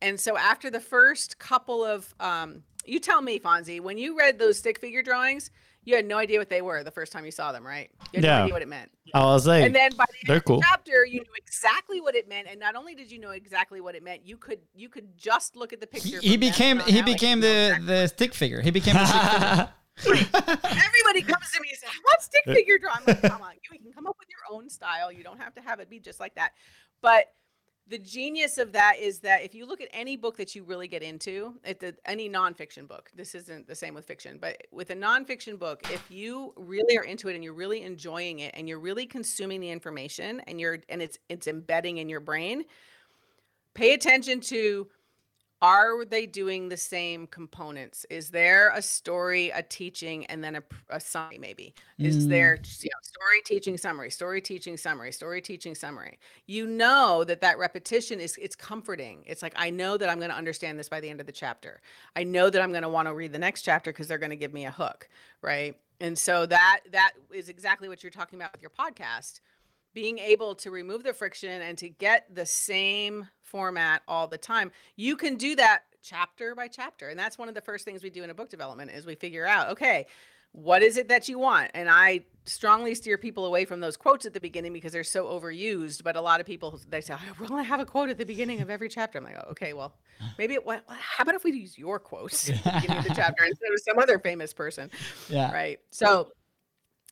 [0.00, 4.38] And so after the first couple of, um, you tell me, Fonzie, when you read
[4.38, 5.50] those stick figure drawings,
[5.84, 7.90] you had no idea what they were the first time you saw them, right?
[8.12, 8.36] You had Yeah.
[8.38, 8.90] no idea what it meant.
[9.12, 10.56] I was like, and then by the they're end cool.
[10.56, 12.46] of the chapter, you knew exactly what it meant.
[12.48, 15.56] And not only did you know exactly what it meant, you could you could just
[15.56, 16.20] look at the picture.
[16.20, 18.60] he from then became he became the exactly the stick figure.
[18.60, 19.68] He became the stick figure.
[20.04, 23.78] Everybody comes to me and says, "What stick figure drawing?" I'm like, "Come on, you
[23.78, 25.10] can come up with your own style.
[25.12, 26.52] You don't have to have it be just like that."
[27.02, 27.26] But
[27.90, 30.86] the genius of that is that if you look at any book that you really
[30.86, 34.90] get into, at the, any nonfiction book, this isn't the same with fiction, but with
[34.90, 38.68] a nonfiction book, if you really are into it and you're really enjoying it and
[38.68, 42.64] you're really consuming the information and you're and it's it's embedding in your brain,
[43.74, 44.86] pay attention to
[45.62, 48.06] are they doing the same components?
[48.08, 51.74] Is there a story a teaching and then a, a summary maybe?
[51.98, 52.30] Is mm.
[52.30, 56.18] there you know, story teaching summary story teaching summary story teaching summary?
[56.46, 59.22] You know that that repetition is it's comforting.
[59.26, 61.32] It's like i know that i'm going to understand this by the end of the
[61.32, 61.80] chapter.
[62.16, 64.30] I know that i'm going to want to read the next chapter because they're going
[64.30, 65.08] to give me a hook
[65.42, 65.76] right?
[66.00, 69.40] And so that that is exactly what you're talking about with your podcast
[69.94, 74.70] being able to remove the friction and to get the same format all the time.
[74.96, 78.10] You can do that chapter by chapter and that's one of the first things we
[78.10, 80.06] do in a book development is we figure out okay
[80.52, 81.70] what is it that you want?
[81.74, 85.26] And i strongly steer people away from those quotes at the beginning because they're so
[85.26, 88.24] overused but a lot of people they say "Well, i have a quote at the
[88.24, 89.18] beginning of every chapter.
[89.18, 89.94] I'm like oh, okay well
[90.38, 93.14] maybe it, what, how about if we use your quotes at the beginning of the
[93.14, 94.90] chapter instead of some other famous person?
[95.28, 95.52] Yeah.
[95.52, 95.78] right?
[95.90, 96.32] So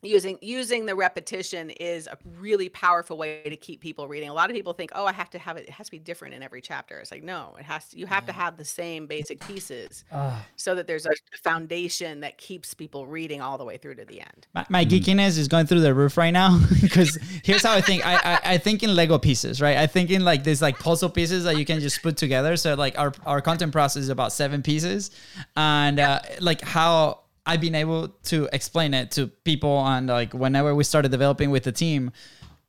[0.02, 4.48] using using the repetition is a really powerful way to keep people reading a lot
[4.48, 6.42] of people think oh i have to have it it has to be different in
[6.42, 9.40] every chapter it's like no it has to you have to have the same basic
[9.46, 10.44] pieces Ah.
[10.56, 11.10] so that there's a
[11.42, 15.36] foundation that keeps people reading all the way through to the end My, my geekiness
[15.38, 18.06] is going through the roof right now because here's how I think.
[18.06, 19.76] I, I I think in Lego pieces, right?
[19.76, 22.56] I think in like these like puzzle pieces that you can just put together.
[22.56, 25.10] So like our our content process is about seven pieces,
[25.56, 30.74] and uh, like how I've been able to explain it to people and like whenever
[30.74, 32.12] we started developing with the team.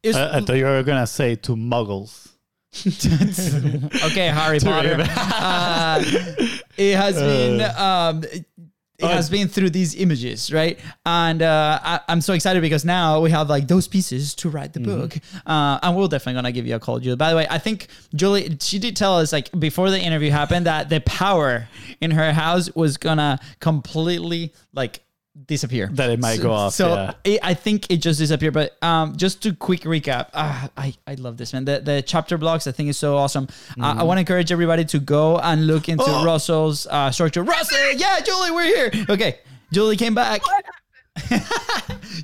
[0.02, 2.30] Is I, I thought you were gonna say to muggles.
[4.06, 4.98] okay, Harry Potter.
[5.00, 6.04] Uh,
[6.78, 8.24] it has been um,
[9.08, 10.80] has been through these images, right?
[11.06, 14.74] And uh, I, I'm so excited because now we have like those pieces to write
[14.74, 17.16] the book, uh, and we're definitely gonna give you a call, Julie.
[17.16, 20.66] By the way, I think Julie she did tell us like before the interview happened
[20.66, 21.68] that the power
[22.02, 25.02] in her house was gonna completely like
[25.46, 25.88] disappear.
[25.94, 27.14] That it might go off, So yeah.
[27.24, 28.54] it, I think it just disappeared.
[28.54, 31.66] But um, just to quick recap, uh, I I love this man.
[31.66, 33.48] The the chapter blocks I think is so awesome.
[33.80, 36.26] Uh, I want to encourage everybody to go and look into Oh.
[36.26, 37.44] Russell's uh, structure.
[37.44, 38.92] Russell, yeah, Julie, we're here.
[39.10, 39.40] Okay,
[39.72, 40.42] Julie came back.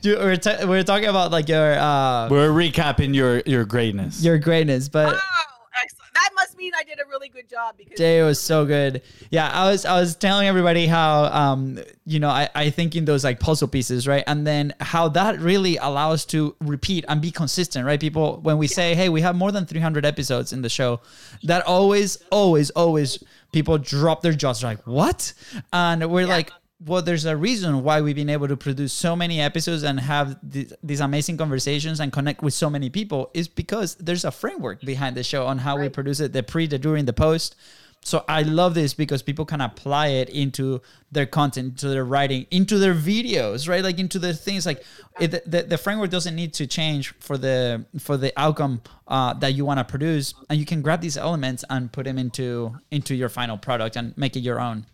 [0.02, 4.24] You- we're, ta- we're talking about like your uh, We're recapping your your greatness.
[4.24, 5.16] your greatness, but.
[5.16, 5.42] oh
[5.82, 9.02] excellent that must mean i did a really good job because Jay was so good.
[9.30, 13.06] Yeah, I was I was telling everybody how um you know I, I think in
[13.06, 14.24] those like puzzle pieces, right?
[14.28, 18.00] And then how that really allows to repeat and be consistent, right?
[18.00, 21.02] People when we say, hey, we have more than 300 episodes in the show,
[21.44, 25.34] that always, always, always people drop their jaws like, what?
[25.72, 26.52] And we're like,
[26.84, 30.38] well, there's a reason why we've been able to produce so many episodes and have
[30.52, 34.82] th- these amazing conversations and connect with so many people is because there's a framework
[34.82, 37.56] behind the show on how we produce it, the pre, the during, the post.
[38.04, 42.46] So I love this because people can apply it into their content, into their writing,
[42.52, 43.84] into their videos, right?
[43.84, 44.66] Like into their things.
[44.66, 44.84] Like
[45.20, 49.56] it, the, the framework doesn't need to change for the for the outcome uh, that
[49.56, 53.16] you want to produce, and you can grab these elements and put them into into
[53.16, 54.86] your final product and make it your own.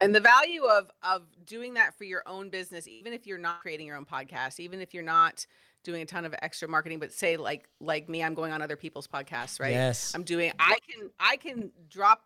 [0.00, 3.60] And the value of of doing that for your own business even if you're not
[3.60, 5.46] creating your own podcast even if you're not
[5.84, 8.76] doing a ton of extra marketing but say like like me i'm going on other
[8.76, 10.12] people's podcasts right Yes.
[10.14, 12.22] i'm doing i can i can drop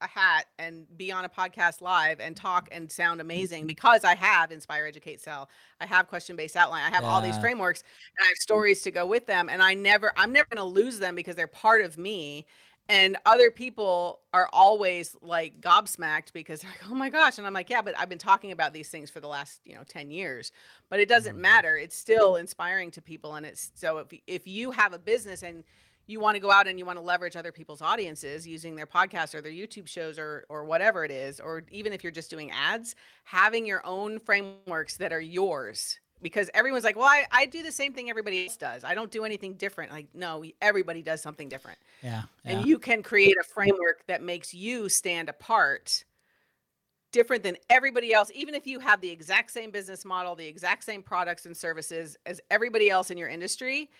[0.00, 4.16] a hat and be on a podcast live and talk and sound amazing because I
[4.16, 5.48] have Inspire, Educate, Sell.
[5.80, 6.82] I have question based outline.
[6.82, 7.84] I have all these frameworks
[8.18, 9.48] and I have stories to go with them.
[9.48, 12.46] And I never, I'm never going to lose them because they're part of me.
[12.88, 17.38] And other people are always like gobsmacked because they're like, oh my gosh.
[17.38, 19.74] And I'm like, yeah, but I've been talking about these things for the last, you
[19.74, 20.52] know, 10 years.
[20.90, 21.42] But it doesn't mm-hmm.
[21.42, 21.76] matter.
[21.76, 23.36] It's still inspiring to people.
[23.36, 25.64] And it's so if, if you have a business and
[26.06, 28.86] you want to go out and you want to leverage other people's audiences using their
[28.86, 32.30] podcasts or their YouTube shows or or whatever it is, or even if you're just
[32.30, 35.98] doing ads, having your own frameworks that are yours.
[36.22, 38.84] Because everyone's like, well, I, I do the same thing everybody else does.
[38.84, 39.90] I don't do anything different.
[39.90, 41.78] Like, no, everybody does something different.
[42.02, 42.22] Yeah.
[42.44, 46.04] And you can create a framework that makes you stand apart
[47.10, 50.84] different than everybody else, even if you have the exact same business model, the exact
[50.84, 53.90] same products and services as everybody else in your industry,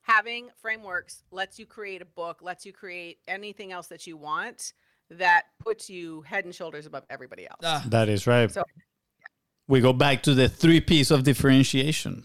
[0.00, 4.72] having frameworks lets you create a book, lets you create anything else that you want
[5.10, 7.60] that puts you head and shoulders above everybody else.
[7.62, 7.84] Ah.
[7.88, 8.50] That is right.
[8.50, 8.64] So
[9.68, 12.24] we go back to the three P's of differentiation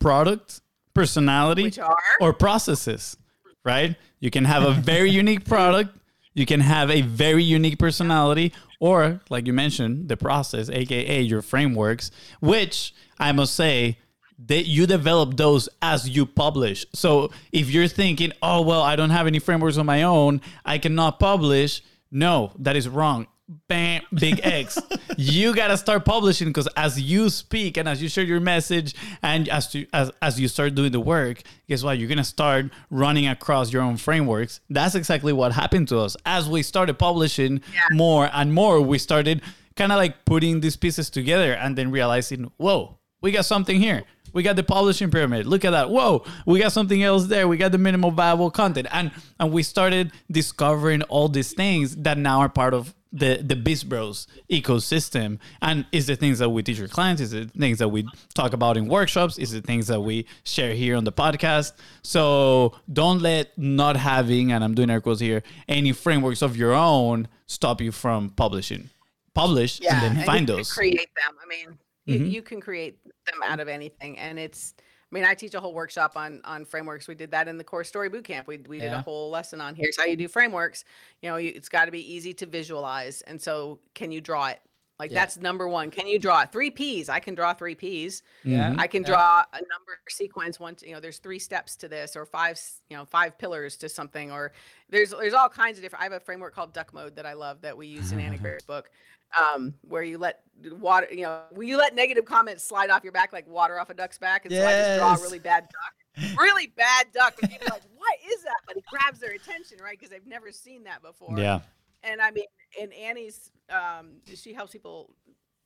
[0.00, 0.60] product,
[0.94, 1.72] personality,
[2.20, 3.16] or processes,
[3.64, 3.96] right?
[4.20, 5.96] You can have a very unique product,
[6.34, 11.42] you can have a very unique personality, or like you mentioned, the process, aka your
[11.42, 12.10] frameworks,
[12.40, 13.98] which I must say
[14.46, 16.84] that you develop those as you publish.
[16.92, 20.78] So if you're thinking, oh well, I don't have any frameworks on my own, I
[20.78, 21.82] cannot publish.
[22.10, 23.26] No, that is wrong.
[23.68, 24.78] Bam, big X.
[25.18, 29.50] you gotta start publishing because as you speak and as you share your message and
[29.50, 31.98] as you as, as you start doing the work, guess what?
[31.98, 34.60] You're gonna start running across your own frameworks.
[34.70, 36.16] That's exactly what happened to us.
[36.24, 37.60] As we started publishing
[37.92, 39.42] more and more, we started
[39.76, 44.04] kind of like putting these pieces together and then realizing, whoa, we got something here.
[44.32, 45.46] We got the publishing pyramid.
[45.46, 45.90] Look at that.
[45.90, 47.46] Whoa, we got something else there.
[47.46, 48.88] We got the minimal viable content.
[48.90, 53.56] And and we started discovering all these things that now are part of the the
[53.56, 55.38] Biz Bros ecosystem.
[55.62, 58.52] And is the things that we teach our clients, is it things that we talk
[58.52, 61.72] about in workshops, is it things that we share here on the podcast.
[62.02, 66.74] So don't let not having, and I'm doing air quotes here, any frameworks of your
[66.74, 68.90] own stop you from publishing.
[69.34, 70.72] Publish and then you find those.
[70.72, 71.34] Create them.
[71.42, 72.30] I mean, you, Mhm.
[72.32, 74.74] you can create them out of anything, and it's.
[75.14, 77.06] I mean, I teach a whole workshop on on frameworks.
[77.06, 78.48] We did that in the core story bootcamp.
[78.48, 80.84] We we did a whole lesson on here's how you do frameworks.
[81.22, 84.48] You know, you, it's got to be easy to visualize, and so can you draw
[84.48, 84.60] it?
[84.98, 85.20] Like Yeah.
[85.20, 85.90] that's number one.
[85.90, 86.52] Can you draw it?
[86.52, 87.08] Three P's.
[87.08, 88.22] I can draw three P's.
[88.44, 88.70] Yeah.
[88.70, 88.80] Mm-hmm.
[88.80, 89.08] I can yeah.
[89.08, 90.60] draw a number sequence.
[90.60, 92.60] One, you know, there's three steps to this, or five,
[92.90, 94.52] you know, five pillars to something, or
[94.90, 96.02] there's there's all kinds of different.
[96.02, 98.38] I have a framework called Duck Mode that I love that we use in Annie
[98.38, 98.90] Grace's book,
[99.38, 100.40] um, where you let
[100.78, 103.94] water, you know, you let negative comments slide off your back like water off a
[103.94, 107.50] duck's back, and so I just draw a really bad duck, really bad duck, and
[107.50, 108.56] people are like, what is that?
[108.66, 109.98] But it grabs their attention, right?
[109.98, 111.60] Because they've never seen that before Yeah.
[112.02, 112.46] and I mean,
[112.80, 115.14] and Annie's, um, she helps people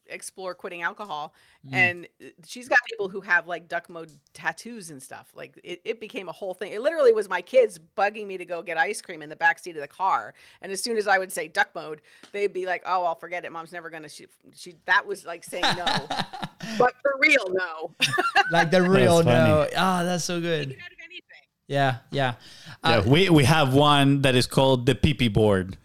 [0.08, 1.34] explore quitting alcohol,
[1.66, 1.74] Mm.
[1.74, 5.26] and uh, she's got people who have like duck mode tattoos and stuff.
[5.34, 6.72] Like it, it became a whole thing.
[6.72, 9.58] It literally was my kids bugging me to go get ice cream in the back
[9.58, 12.00] seat of the car, and as soon as I would say duck mode,
[12.32, 13.50] they'd be like, "Oh, I'll forget it.
[13.52, 15.84] Mom's never gonna." She, she that was like saying no,
[16.78, 17.94] but for real, no.
[18.52, 19.66] like the real no.
[19.76, 20.68] Ah, that's so good.
[20.70, 21.22] Out of anything.
[21.66, 22.34] Yeah, yeah.
[22.84, 25.76] Yeah, Uh, we, we have one that is called the PP board.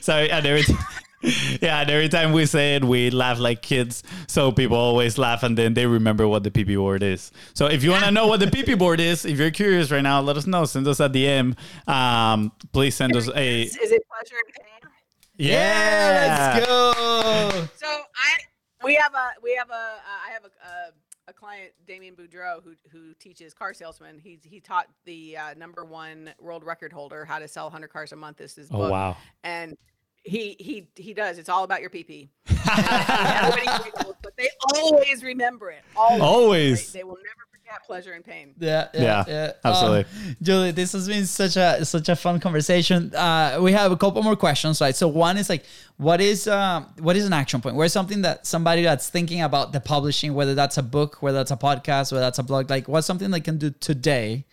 [0.00, 0.74] so and every t-
[1.60, 4.02] yeah, and every time we say it, we laugh like kids.
[4.26, 7.30] So people always laugh, and then they remember what the PP board is.
[7.52, 10.00] So if you want to know what the PP board is, if you're curious right
[10.00, 10.64] now, let us know.
[10.64, 11.56] Send us a DM.
[11.86, 14.90] Um, please send us a Is, is it pleasure and pain?
[15.36, 17.68] yeah, let's go.
[17.76, 18.38] So I
[18.82, 20.92] we have a we have a uh, I have a, a
[21.28, 24.18] a client Damien Boudreau who who teaches car salesmen.
[24.18, 28.12] He he taught the uh, number one world record holder how to sell 100 cars
[28.12, 28.38] a month.
[28.38, 29.16] This is oh book, wow.
[29.44, 29.76] and
[30.22, 31.38] he he he does.
[31.38, 32.28] It's all about your PP.
[32.48, 32.58] And
[33.58, 35.82] everybody giggles, but they always remember it.
[35.96, 36.20] Always.
[36.20, 36.92] Always.
[36.92, 38.54] They, they will never forget pleasure and pain.
[38.58, 39.52] Yeah, yeah, Yeah, yeah.
[39.64, 40.00] absolutely.
[40.28, 43.14] Um, Julie, this has been such a such a fun conversation.
[43.14, 44.94] Uh, we have a couple more questions, right?
[44.94, 45.64] So one is like,
[45.96, 47.76] what is um, what is an action point?
[47.76, 51.50] Where's something that somebody that's thinking about the publishing, whether that's a book, whether that's
[51.50, 54.44] a podcast, whether that's a blog, like what's something they can do today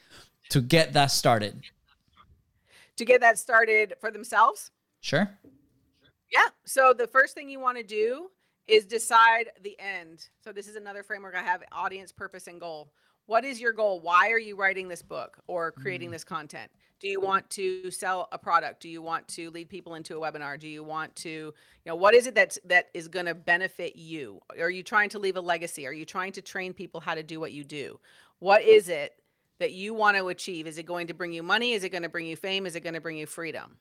[0.49, 1.61] to get that started?
[2.95, 5.29] To get that started for themselves, Sure.
[6.31, 6.47] Yeah.
[6.65, 8.29] So the first thing you want to do
[8.67, 10.27] is decide the end.
[10.43, 12.91] So this is another framework I have audience, purpose, and goal.
[13.25, 13.99] What is your goal?
[13.99, 16.13] Why are you writing this book or creating mm-hmm.
[16.13, 16.71] this content?
[16.99, 18.81] Do you want to sell a product?
[18.81, 20.59] Do you want to lead people into a webinar?
[20.59, 21.53] Do you want to, you
[21.85, 24.39] know, what is it that's that is going to benefit you?
[24.59, 25.85] Are you trying to leave a legacy?
[25.85, 27.99] Are you trying to train people how to do what you do?
[28.39, 29.13] What is it
[29.59, 30.65] that you want to achieve?
[30.65, 31.73] Is it going to bring you money?
[31.73, 32.65] Is it going to bring you fame?
[32.65, 33.77] Is it going to bring you freedom?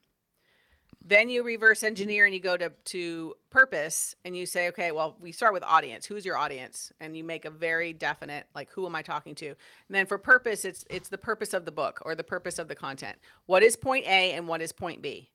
[1.08, 5.16] Then you reverse engineer and you go to to purpose and you say okay well
[5.20, 6.04] we start with audience.
[6.04, 6.92] Who's your audience?
[7.00, 9.46] And you make a very definite like who am i talking to?
[9.46, 9.56] And
[9.90, 12.74] then for purpose it's it's the purpose of the book or the purpose of the
[12.74, 13.16] content.
[13.46, 15.30] What is point a and what is point b?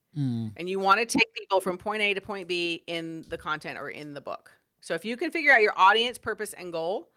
[0.56, 3.78] And you want to take people from point a to point b in the content
[3.78, 4.50] or in the book.
[4.80, 7.08] So if you can figure out your audience purpose and goal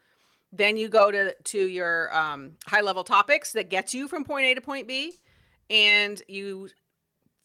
[0.53, 4.45] then you go to to your um, high level topics that gets you from point
[4.45, 5.14] a to point b
[5.70, 6.70] and you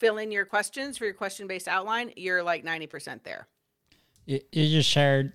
[0.01, 3.47] fill in your questions for your question based outline, you're like 90% there.
[4.27, 5.35] you, you just shared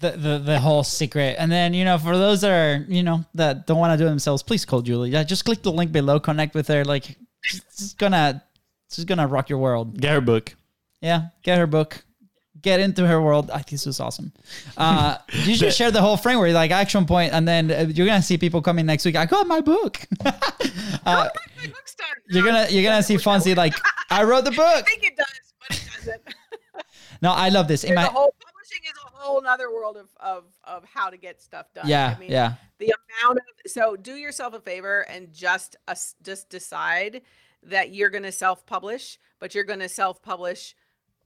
[0.00, 3.24] the, the the whole secret and then you know for those that are you know
[3.34, 5.92] that don't want to do it themselves please call julie yeah just click the link
[5.92, 8.42] below connect with her like she's gonna
[8.90, 10.54] she's gonna rock your world Get her book.
[11.00, 12.04] yeah get her book
[12.62, 13.50] get into her world.
[13.50, 14.32] I think this was awesome.
[14.76, 18.22] Uh, you just share the whole framework, like action point, and then uh, you're gonna
[18.22, 19.16] see people coming next week.
[19.16, 19.98] I got my book.
[20.24, 20.32] uh,
[21.06, 21.30] My
[21.66, 22.06] book's done.
[22.28, 23.74] you're gonna you're gonna see Fonzie like
[24.10, 24.60] I wrote the book.
[24.60, 25.26] I think it does,
[25.68, 26.22] but it doesn't.
[27.22, 27.82] No, I love this.
[27.82, 31.16] In There's my whole publishing is a whole other world of, of of how to
[31.16, 31.88] get stuff done.
[31.88, 32.92] yeah I mean, yeah the
[33.22, 37.22] amount of so do yourself a favor and just us just decide
[37.62, 40.76] that you're going to self-publish but you're going to self-publish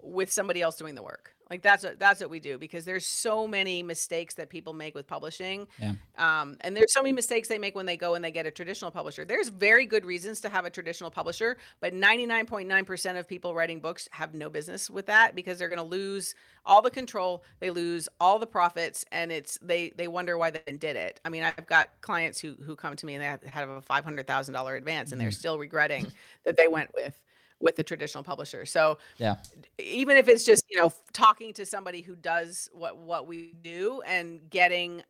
[0.02, 1.34] with somebody else doing the work.
[1.50, 4.94] Like that's what that's what we do because there's so many mistakes that people make
[4.94, 5.66] with publishing.
[5.80, 5.94] Yeah.
[6.16, 8.52] um, and there's so many mistakes they make when they go and they get a
[8.52, 9.24] traditional publisher.
[9.24, 14.08] There's very good reasons to have a traditional publisher but 99.9% of people writing books
[14.12, 16.34] have no business with that because they're going to lose
[16.64, 20.72] all the control they lose all the profits and it's they they wonder why they
[20.78, 21.18] did it.
[21.24, 23.80] I mean i've got clients who who come to me and they have, have a
[23.80, 26.06] $500000 advance and they're still regretting
[26.44, 27.20] that they went with
[27.60, 28.64] with the traditional publisher.
[28.64, 29.36] So yeah.
[29.78, 34.02] even if it's just you know talking to somebody who does what what we do
[34.06, 35.02] and getting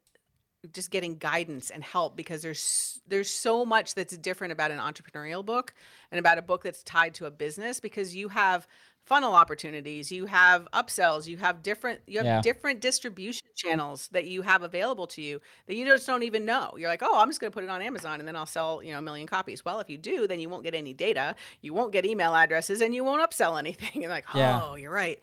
[0.73, 5.45] just getting guidance and help because there's there's so much that's different about an entrepreneurial
[5.45, 5.73] book
[6.11, 8.67] and about a book that's tied to a business because you have
[9.07, 10.13] funnel opportunities.
[10.13, 11.27] You have upsells.
[11.27, 12.41] You have different you have Yeah.
[12.43, 16.75] different distribution channels that you have available to you that you just don't even know.
[16.77, 18.83] You're like oh i'm just going to put it on amazon and then i'll sell
[18.83, 19.65] you know a million copies.
[19.65, 22.81] Well if you do then you won't get any data you won't get email addresses
[22.81, 24.03] and you won't upsell anything.
[24.05, 24.61] And like Yeah.
[24.63, 25.19] oh you're right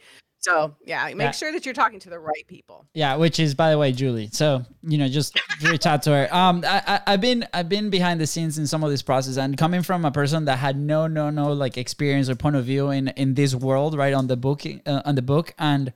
[0.47, 1.31] so yeah make Yeah.
[1.31, 4.29] sure that you're talking to the right people Yeah, which is by the way Julie.
[4.31, 6.27] So you know, just reach out to her.
[6.41, 9.37] Um, I, I I've been I've been behind the scenes in some of this process,
[9.37, 12.65] and coming from a person that had no no no like experience or point of
[12.65, 15.91] view in in this world, right on the book uh, on the book, and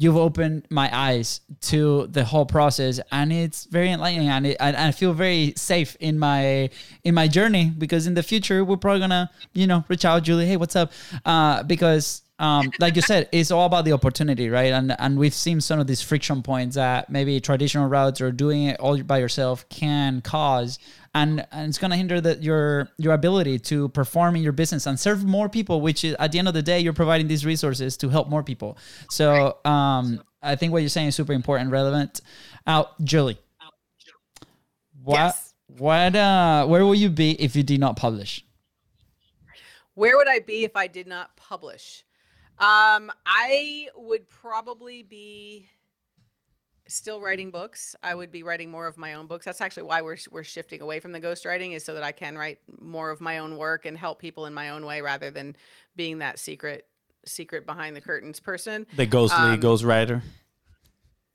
[0.00, 4.76] you've opened my eyes to the whole process, and it's very enlightening, and, it, and
[4.76, 6.70] I feel very safe in my
[7.02, 10.46] in my journey because in the future we're probably gonna you know reach out, Julie.
[10.46, 10.92] Hey, what's up?
[11.24, 14.72] Uh, because um, like you said, it's all about the opportunity, right?
[14.72, 18.64] And and we've seen some of these friction points that maybe traditional routes or doing
[18.64, 20.78] it all by yourself can cause,
[21.14, 24.98] and and it's gonna hinder the, your your ability to perform in your business and
[25.00, 25.80] serve more people.
[25.80, 28.44] Which is at the end of the day, you're providing these resources to help more
[28.44, 28.78] people.
[29.10, 32.20] So um, I think what you're saying is super important, and relevant.
[32.66, 33.38] Out, Julie.
[35.02, 35.54] What Yes.
[35.66, 38.44] what uh where will you be if you did not publish?
[39.94, 42.04] Where would I be if I did not publish?
[42.60, 45.68] Um, I would probably be
[46.88, 47.94] still writing books.
[48.02, 49.44] I would be writing more of my own books.
[49.44, 52.36] That's actually why we're we're shifting away from the ghostwriting is so that I can
[52.36, 55.54] write more of my own work and help people in my own way rather than
[55.94, 56.86] being that secret
[57.24, 58.86] secret behind the curtains person.
[58.96, 60.22] The ghostly Um, ghost writer.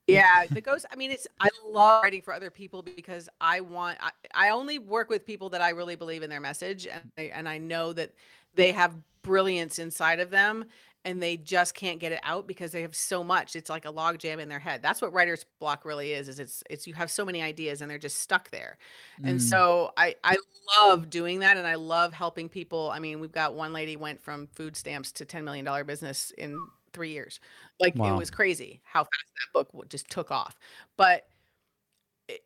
[0.07, 0.85] Yeah, the ghost.
[0.91, 3.97] I mean, it's I love writing for other people because I want.
[4.01, 7.31] I, I only work with people that I really believe in their message, and I,
[7.33, 8.11] and I know that
[8.55, 10.65] they have brilliance inside of them,
[11.05, 13.55] and they just can't get it out because they have so much.
[13.55, 14.81] It's like a log jam in their head.
[14.81, 16.29] That's what writer's block really is.
[16.29, 18.77] Is it's it's you have so many ideas and they're just stuck there,
[19.23, 19.41] and Mm.
[19.41, 20.37] so I I
[20.81, 22.89] love doing that, and I love helping people.
[22.91, 26.31] I mean, we've got one lady went from food stamps to ten million dollar business
[26.37, 26.57] in
[26.93, 27.39] three years.
[27.79, 30.57] Like it was crazy how fast that book just took off.
[30.97, 31.27] But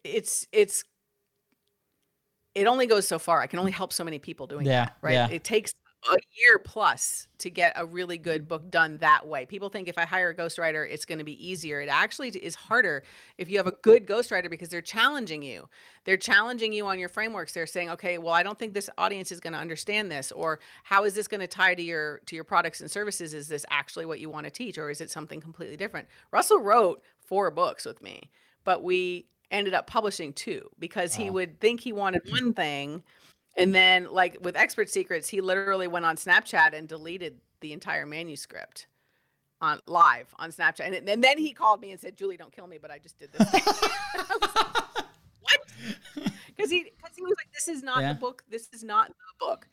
[0.03, 0.83] it's it's
[2.55, 3.41] it only goes so far.
[3.41, 5.13] I can only help so many people doing Yeah, that, right?
[5.13, 5.27] yeah.
[5.29, 5.73] It takes
[6.11, 9.45] a year plus to get a really good book done that way.
[9.45, 11.81] People think if I hire a ghostwriter, it's going to be easier.
[11.81, 13.03] It actually is harder
[13.37, 15.67] if you have a good ghostwriter because they're challenging you.
[16.05, 17.53] They're challenging you on your frameworks.
[17.53, 20.59] They're saying, "Okay, well, I don't think this audience is going to understand this or
[20.83, 23.33] how is this going to tie to your to your products and services?
[23.33, 26.59] Is this actually what you want to teach or is it something completely different?" Russell
[26.59, 28.31] wrote four books with me,
[28.63, 33.03] but we ended up publishing two because he would think he wanted one thing
[33.57, 38.05] and then, like with Expert Secrets, he literally went on Snapchat and deleted the entire
[38.05, 38.87] manuscript
[39.59, 40.81] on live on Snapchat.
[40.95, 43.17] And, and then he called me and said, "Julie, don't kill me, but I just
[43.19, 43.47] did this."
[46.55, 48.13] Because he because he was like, "This is not Yeah.
[48.13, 48.43] the book.
[48.49, 49.67] This is not the book.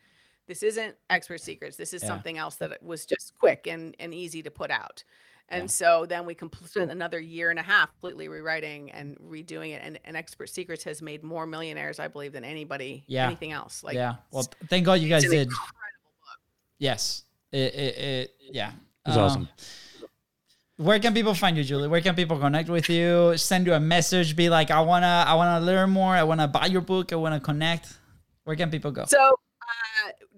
[0.47, 1.77] This isn't Expert Secrets.
[1.77, 2.09] This is Yeah.
[2.09, 5.03] something else that was just quick and and easy to put out."
[5.49, 5.67] And Yeah.
[5.67, 9.81] so then we completed another year and a half completely rewriting and redoing it.
[9.83, 13.27] And, and Expert Secrets has made more millionaires, I believe, than anybody, Yeah.
[13.27, 13.83] anything else.
[13.83, 14.15] Like, yeah.
[14.31, 15.47] Well, thank God you guys it's an did.
[15.47, 16.39] incredible book.
[16.79, 17.25] Yes.
[17.51, 18.71] It, it, it yeah.
[19.05, 19.43] It's awesome.
[19.43, 19.49] Um,
[20.77, 21.87] where can people find you, Julie?
[21.87, 23.37] Where can people connect with you?
[23.37, 24.35] Send you a message.
[24.35, 26.13] Be like, I wanna, I wanna learn more.
[26.15, 27.13] I wanna buy your book.
[27.13, 27.93] I wanna connect.
[28.45, 29.05] Where can people go?
[29.05, 29.37] So,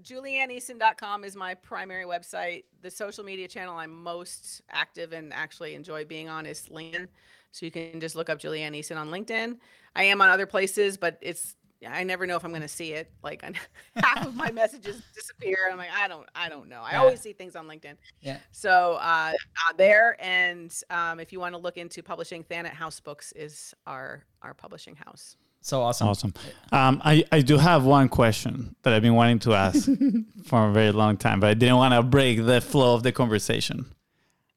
[0.02, 2.64] julianneeason.com is my primary website.
[2.82, 7.08] The social media channel I'm most active and actually enjoy being on is LinkedIn.
[7.52, 9.58] So you can just look up Julianne Eason on LinkedIn.
[9.96, 11.56] I am on other places, but it's
[11.88, 13.12] I never know if I'm going to see it.
[13.24, 13.44] Like
[13.96, 15.58] half of my messages disappear.
[15.72, 16.82] I'm like, I don't, I don't know.
[16.84, 17.96] I always see things on LinkedIn.
[18.22, 18.38] Yeah.
[18.52, 23.00] So uh, uh, there, and um, if you want to look into publishing, Thanet House
[23.00, 25.36] Books is our our publishing house.
[25.62, 26.08] So awesome.
[26.08, 26.34] Awesome.
[26.72, 29.90] Um, I, I do have one question that I've been wanting to ask
[30.46, 33.12] for a very long time, but I didn't want to break the flow of the
[33.12, 33.86] conversation.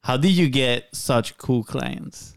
[0.03, 2.36] How did you get such cool clients?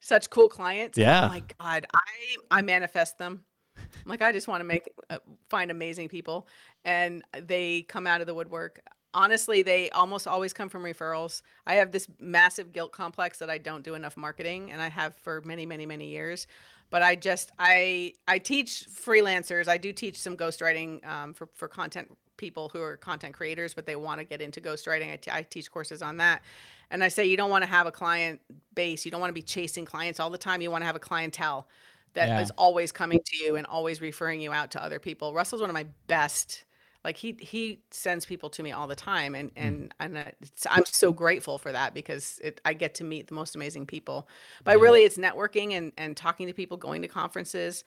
[0.00, 0.96] Such cool clients.
[0.96, 1.26] Yeah.
[1.26, 3.44] Oh my God, I I manifest them.
[3.76, 5.18] I'm like I just want to make uh,
[5.50, 6.48] find amazing people,
[6.84, 8.80] and they come out of the woodwork.
[9.12, 11.42] Honestly, they almost always come from referrals.
[11.66, 15.14] I have this massive guilt complex that I don't do enough marketing, and I have
[15.16, 16.46] for many, many, many years
[16.90, 19.68] but I just I I teach freelancers.
[19.68, 23.84] I do teach some ghostwriting um, for for content people who are content creators, but
[23.86, 25.12] they want to get into ghostwriting.
[25.12, 26.42] I, t- I teach courses on that,
[26.90, 28.40] and I say you don't want to have a client
[28.74, 29.04] base.
[29.04, 30.60] You don't want to be chasing clients all the time.
[30.60, 31.66] You want to have a clientele
[32.14, 32.40] that Yeah.
[32.40, 35.34] is always coming to you and always referring you out to other people.
[35.34, 36.64] Russell's one of my best.
[37.04, 39.62] Like he he sends people to me all the time, and hmm.
[39.62, 43.34] and and it's, I'm so grateful for that because it I get to meet the
[43.34, 44.28] most amazing people.
[44.64, 47.84] But really, it's networking and and talking to people, going to conferences,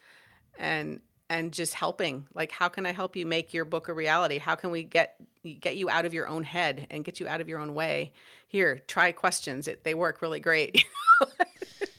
[0.57, 2.27] and and just helping.
[2.33, 4.37] Like, how can I help you make your book a reality?
[4.37, 5.15] How can we get
[5.61, 8.11] get you out of your own head and get you out of your own way?
[8.47, 9.67] Here, try questions.
[9.67, 10.83] It, they work really great.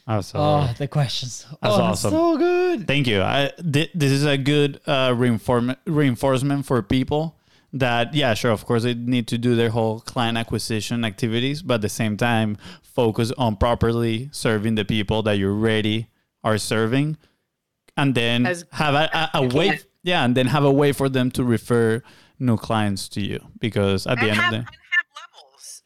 [0.06, 0.52] Absolutely.
[0.70, 1.46] Oh, the questions.
[1.62, 2.10] That's oh, awesome.
[2.10, 2.86] So good.
[2.86, 3.22] Thank you.
[3.22, 7.36] I, thi- this is a good uh, reinform- reinforcement for people
[7.72, 11.74] that, yeah, sure, of course, they need to do their whole client acquisition activities, but
[11.74, 16.08] at the same time, focus on properly serving the people that you already
[16.44, 17.16] are serving,
[17.96, 19.78] and then As- have a, a, a way, can.
[20.02, 22.02] yeah, and then have a way for them to refer
[22.38, 24.76] new clients to you because at the end have, of the have levels.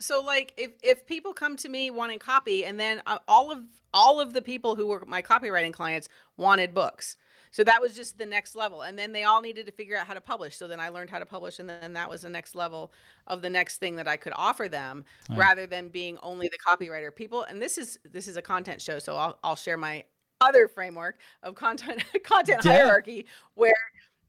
[0.07, 3.65] So like if if people come to me wanting copy and then uh, all of
[3.93, 7.17] all of the people who were my copywriting clients wanted books.
[7.51, 8.83] So that was just the next level.
[8.83, 10.57] And then they all needed to figure out how to publish.
[10.57, 12.93] So then I learned how to publish and then that was the next level
[13.27, 17.15] of the next thing that I could offer them rather than being only the copywriter.
[17.15, 20.05] People and this is this is a content show, so I'll I'll share my
[20.41, 22.73] other framework of content content Yeah.
[22.73, 23.75] hierarchy where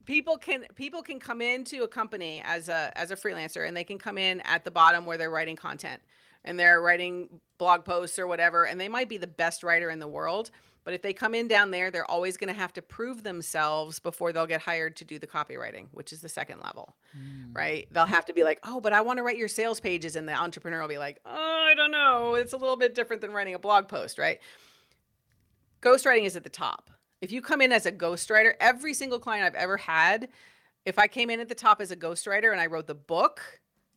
[0.08, 3.84] people can people can come into a company as a as a freelancer and they
[3.84, 6.02] can come in at the bottom where they're writing content
[6.44, 7.30] and they're writing
[7.60, 10.50] blog posts or whatever and they might be the best writer in the world
[10.86, 14.00] but if they come in down there they're always going to have to prove themselves
[14.00, 17.52] before they'll get hired to do the copywriting which is the second level hmm.
[17.54, 17.88] right?
[17.92, 20.28] They'll have to be like oh but i want to write your sales pages and
[20.28, 22.36] the entrepreneur will be like oh i don't know.
[22.36, 24.40] It's a little bit different than writing a blog post right?
[25.82, 26.90] Ghostwriting is at the top.
[27.22, 30.30] If you come in as a ghostwriter, every single client I've ever had,
[30.86, 33.42] if I came in at the top as a ghostwriter and I wrote the book,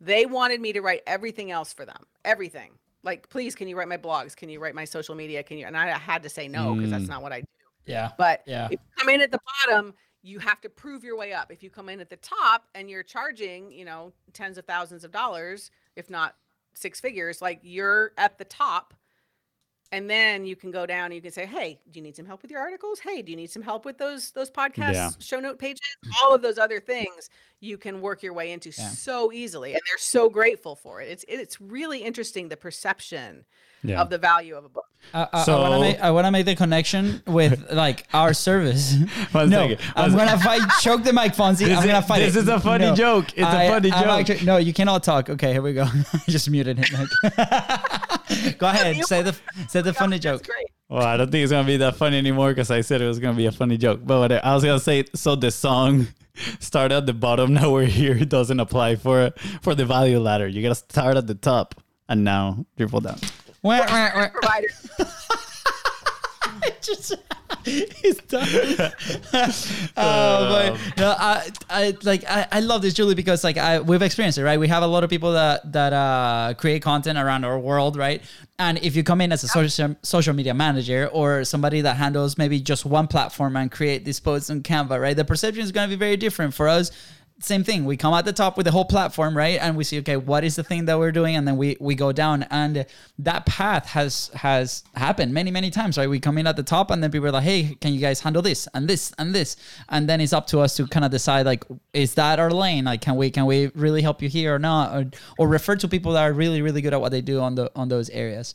[0.01, 2.03] they wanted me to write everything else for them.
[2.25, 2.73] Everything.
[3.03, 4.35] Like, please, can you write my blogs?
[4.35, 5.43] Can you write my social media?
[5.43, 5.67] Can you?
[5.67, 7.09] And I had to say no because that's Mm.
[7.09, 7.47] not what I do.
[7.87, 8.13] Yeah.
[8.17, 8.67] But Yeah.
[8.67, 11.51] if you come in at the bottom, you have to prove your way up.
[11.51, 15.05] If you come in at the top and you're charging, you know, tens of thousands
[15.05, 16.37] of dollars, if not
[16.75, 18.95] six figures, like you're at the top.
[19.93, 22.25] And then you can go down and you can say, Hey, do you need some
[22.27, 23.01] help with your articles?
[23.01, 25.11] Hey, do you need some help with those those podcast Yeah.
[25.19, 25.81] show note pages?
[26.23, 27.29] All of those other things
[27.61, 28.89] you can work your way into Yeah.
[28.91, 29.73] so easily.
[29.73, 31.09] And they're so grateful for it.
[31.11, 33.45] It's it's really interesting the perception
[33.83, 34.01] yeah.
[34.01, 34.85] of the value of a book.
[35.13, 36.55] Uh, uh, uh, I, I, I want So- to make I want to make the
[36.55, 38.95] connection with like our service.
[39.33, 39.93] One no, second.
[39.97, 40.63] I'm gonna fight.
[40.83, 41.67] Choke the mic, Fonzie.
[41.67, 42.19] This I'm gonna is- fight.
[42.21, 42.41] this it.
[42.43, 42.95] is a funny No.
[42.95, 43.31] joke.
[43.31, 44.21] It's a funny I'm joke.
[44.31, 45.29] actually- no, you cannot talk.
[45.31, 45.83] Okay, here we go.
[46.13, 47.09] I just muted him.
[48.59, 49.05] Go ahead.
[49.07, 49.37] Say the
[49.69, 50.47] say the funny That's joke.
[50.47, 50.67] great.
[50.89, 53.19] Well, I don't think it's gonna be that funny anymore because I said it was
[53.19, 54.01] gonna be a funny joke.
[54.05, 54.45] But whatever.
[54.45, 56.09] I was gonna say, so the song
[56.59, 57.55] start at the bottom.
[57.61, 58.17] Now we're here.
[58.17, 59.31] It doesn't apply for
[59.63, 60.49] for the value ladder.
[60.49, 61.75] You gotta start at the top
[62.09, 63.19] and now dribble down.
[63.63, 64.29] Wah, wah, wah.
[64.29, 64.69] Provider.
[66.81, 67.15] just
[67.65, 68.47] he's done.
[69.33, 74.03] oh, but no, I, I like I, I love this Julie because like I we've
[74.03, 74.59] experienced it, right?
[74.59, 78.23] We have a lot of people that that uh, create content around our world, right?
[78.59, 82.39] And if you come in as a social social media manager or somebody that handles
[82.39, 85.17] maybe just one platform and create these posts on Canva, right?
[85.17, 86.91] The perception is going to be very different for us
[87.41, 87.85] same thing.
[87.85, 89.59] We come at the top with the whole platform, right?
[89.61, 91.95] And we see, okay, what is the thing that we're doing, and then we we
[91.95, 92.45] go down.
[92.45, 92.87] And
[93.19, 96.09] that path has has happened many many times, right?
[96.09, 98.21] We come in at the top, and then people are like, hey, can you guys
[98.21, 99.57] handle this and this and this?
[99.89, 102.85] And then it's up to us to kind of decide, like, is that our lane?
[102.85, 105.89] Like, can we can we really help you here or not, or or refer to
[105.89, 108.55] people that are really really good at what they do on the on those areas.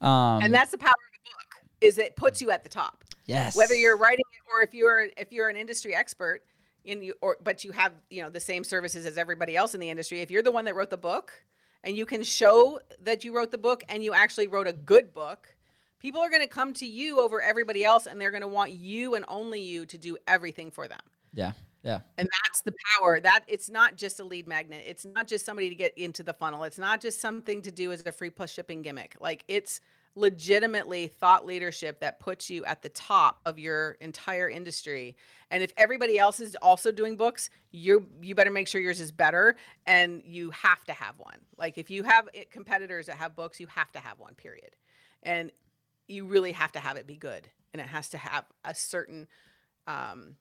[0.00, 3.02] Um, and that's the power of the book is it puts you at the top
[3.24, 6.42] yes, whether you're writing it or if you're if you're an industry expert
[6.86, 9.80] in you or but you have you know the same services as everybody else in
[9.80, 11.32] the industry if you're the one that wrote the book
[11.84, 15.12] and you can show that you wrote the book and you actually wrote a good
[15.12, 15.56] book
[15.98, 18.72] People are going to come to you over everybody else and they're going to want
[18.72, 21.00] you and only you to do everything for them.
[21.32, 21.52] Yeah.
[21.82, 22.00] Yeah.
[22.18, 23.20] And that's the power.
[23.20, 24.84] That it's not just a lead magnet.
[24.86, 26.64] It's not just somebody to get into the funnel.
[26.64, 29.16] It's not just something to do as a free plus shipping gimmick.
[29.20, 29.80] Like it's
[30.16, 35.14] legitimately thought leadership that puts you at the top of your entire industry.
[35.50, 39.12] And if everybody else is also doing books, you you better make sure yours is
[39.12, 39.56] better
[39.86, 41.38] and you have to have one.
[41.58, 44.74] Like if you have it- competitors that have books, you have to have one period.
[45.22, 45.52] And
[46.08, 49.28] you really have to have it be good and it has to have a certain
[49.86, 50.36] um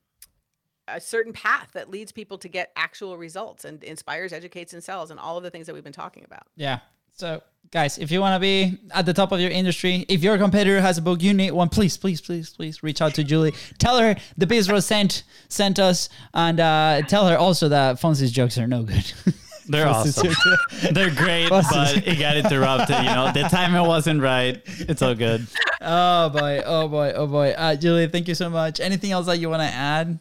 [0.87, 5.09] a certain path that leads people to get actual results and inspires, educates, and sells,
[5.09, 6.43] and all of the things that we've been talking about.
[6.55, 6.79] Yeah.
[7.17, 7.41] So,
[7.71, 10.81] guys, if you want to be at the top of your industry, if your competitor
[10.81, 11.69] has a book, you need one.
[11.69, 13.53] Please, please, please, please reach out to Julie.
[13.77, 18.33] Tell her the Biz Bros sent sent us, and uh, tell her also that Fonzie's
[18.33, 19.13] jokes are no good.
[19.69, 20.33] They're awesome.
[20.91, 21.65] They're great, but
[22.05, 22.97] it got interrupted.
[22.97, 24.61] You know, the timing wasn't right.
[24.65, 25.47] It's all good.
[25.79, 27.51] oh boy, oh boy, oh boy.
[27.57, 28.81] Uh, Julie, thank you so much.
[28.81, 30.19] Anything else that you want to add?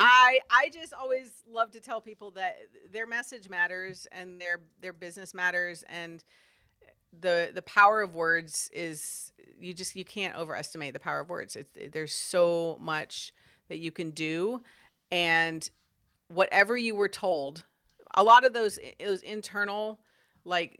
[0.00, 2.56] I I just always love to tell people that
[2.92, 6.24] their message matters and their their business matters and
[7.20, 11.56] the the power of words is you just you can't overestimate the power of words.
[11.92, 13.32] There's so much
[13.68, 14.62] that you can do
[15.10, 15.68] and
[16.28, 17.64] whatever you were told,
[18.14, 19.98] a lot of those those internal
[20.44, 20.78] like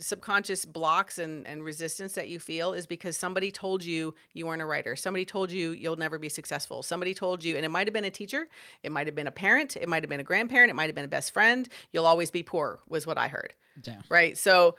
[0.00, 4.62] subconscious blocks and, and resistance that you feel is because somebody told you you weren't
[4.62, 4.96] a writer.
[4.96, 6.82] Somebody told you you'll never be successful.
[6.82, 8.48] Somebody told you, and it might have been a teacher,
[8.82, 10.94] it might have been a parent, it might have been a grandparent, it might have
[10.94, 11.68] been a best friend.
[11.92, 13.54] You'll always be poor, was what I heard.
[13.84, 14.00] Yeah.
[14.08, 14.36] Right.
[14.36, 14.76] So,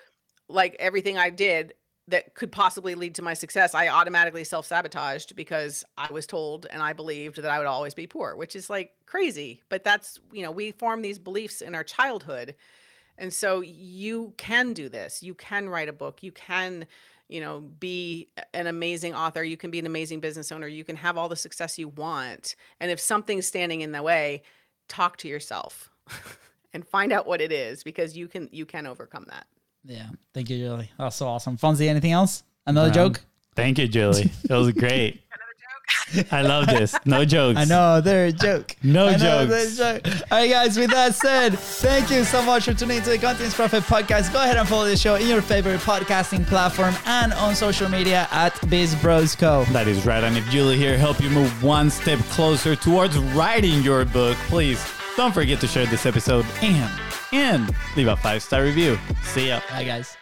[0.48, 1.74] like everything I did
[2.08, 6.68] that could possibly lead to my success, I automatically self sabotaged because I was told
[6.70, 9.62] and I believed that I would always be poor, which is like crazy.
[9.70, 12.56] But that's, you know, we form these beliefs in our childhood.
[13.22, 15.22] And so you can do this.
[15.24, 16.24] You can write a book.
[16.24, 16.88] You can,
[17.30, 19.44] you know, be an amazing author.
[19.44, 20.68] You can be an amazing business owner.
[20.68, 22.56] You can have all the success you want.
[22.80, 24.42] And if something's standing in the way,
[24.90, 25.92] talk to yourself
[26.74, 29.46] and find out what it is because you can you can overcome that.
[29.86, 30.08] Yeah.
[30.34, 30.90] Thank you, Julie.
[30.98, 31.58] That's so awesome.
[31.58, 32.44] Fonzie, anything else?
[32.66, 33.22] Another Um, joke?
[33.56, 34.32] Thank you, Julie.
[34.50, 35.22] It was great.
[36.32, 36.96] I love this.
[37.06, 37.58] No jokes.
[37.60, 38.76] I know they're a joke.
[38.84, 39.78] No I jokes.
[39.78, 40.02] joke.
[40.32, 40.78] All right, guys.
[40.78, 44.32] With that said, thank you so much for tuning into the Contents Profit Podcast.
[44.34, 48.28] Go ahead and follow the show in your favorite podcasting platform and on social media
[48.32, 49.64] at Biz Bros Co.
[49.72, 50.24] That is right.
[50.24, 54.84] And if Julie here helped you move one step closer towards writing your book, please
[55.18, 56.92] don't forget to share this episode and
[57.34, 58.98] and leave a five star review.
[59.24, 59.62] See ya.
[59.70, 60.21] Bye, guys.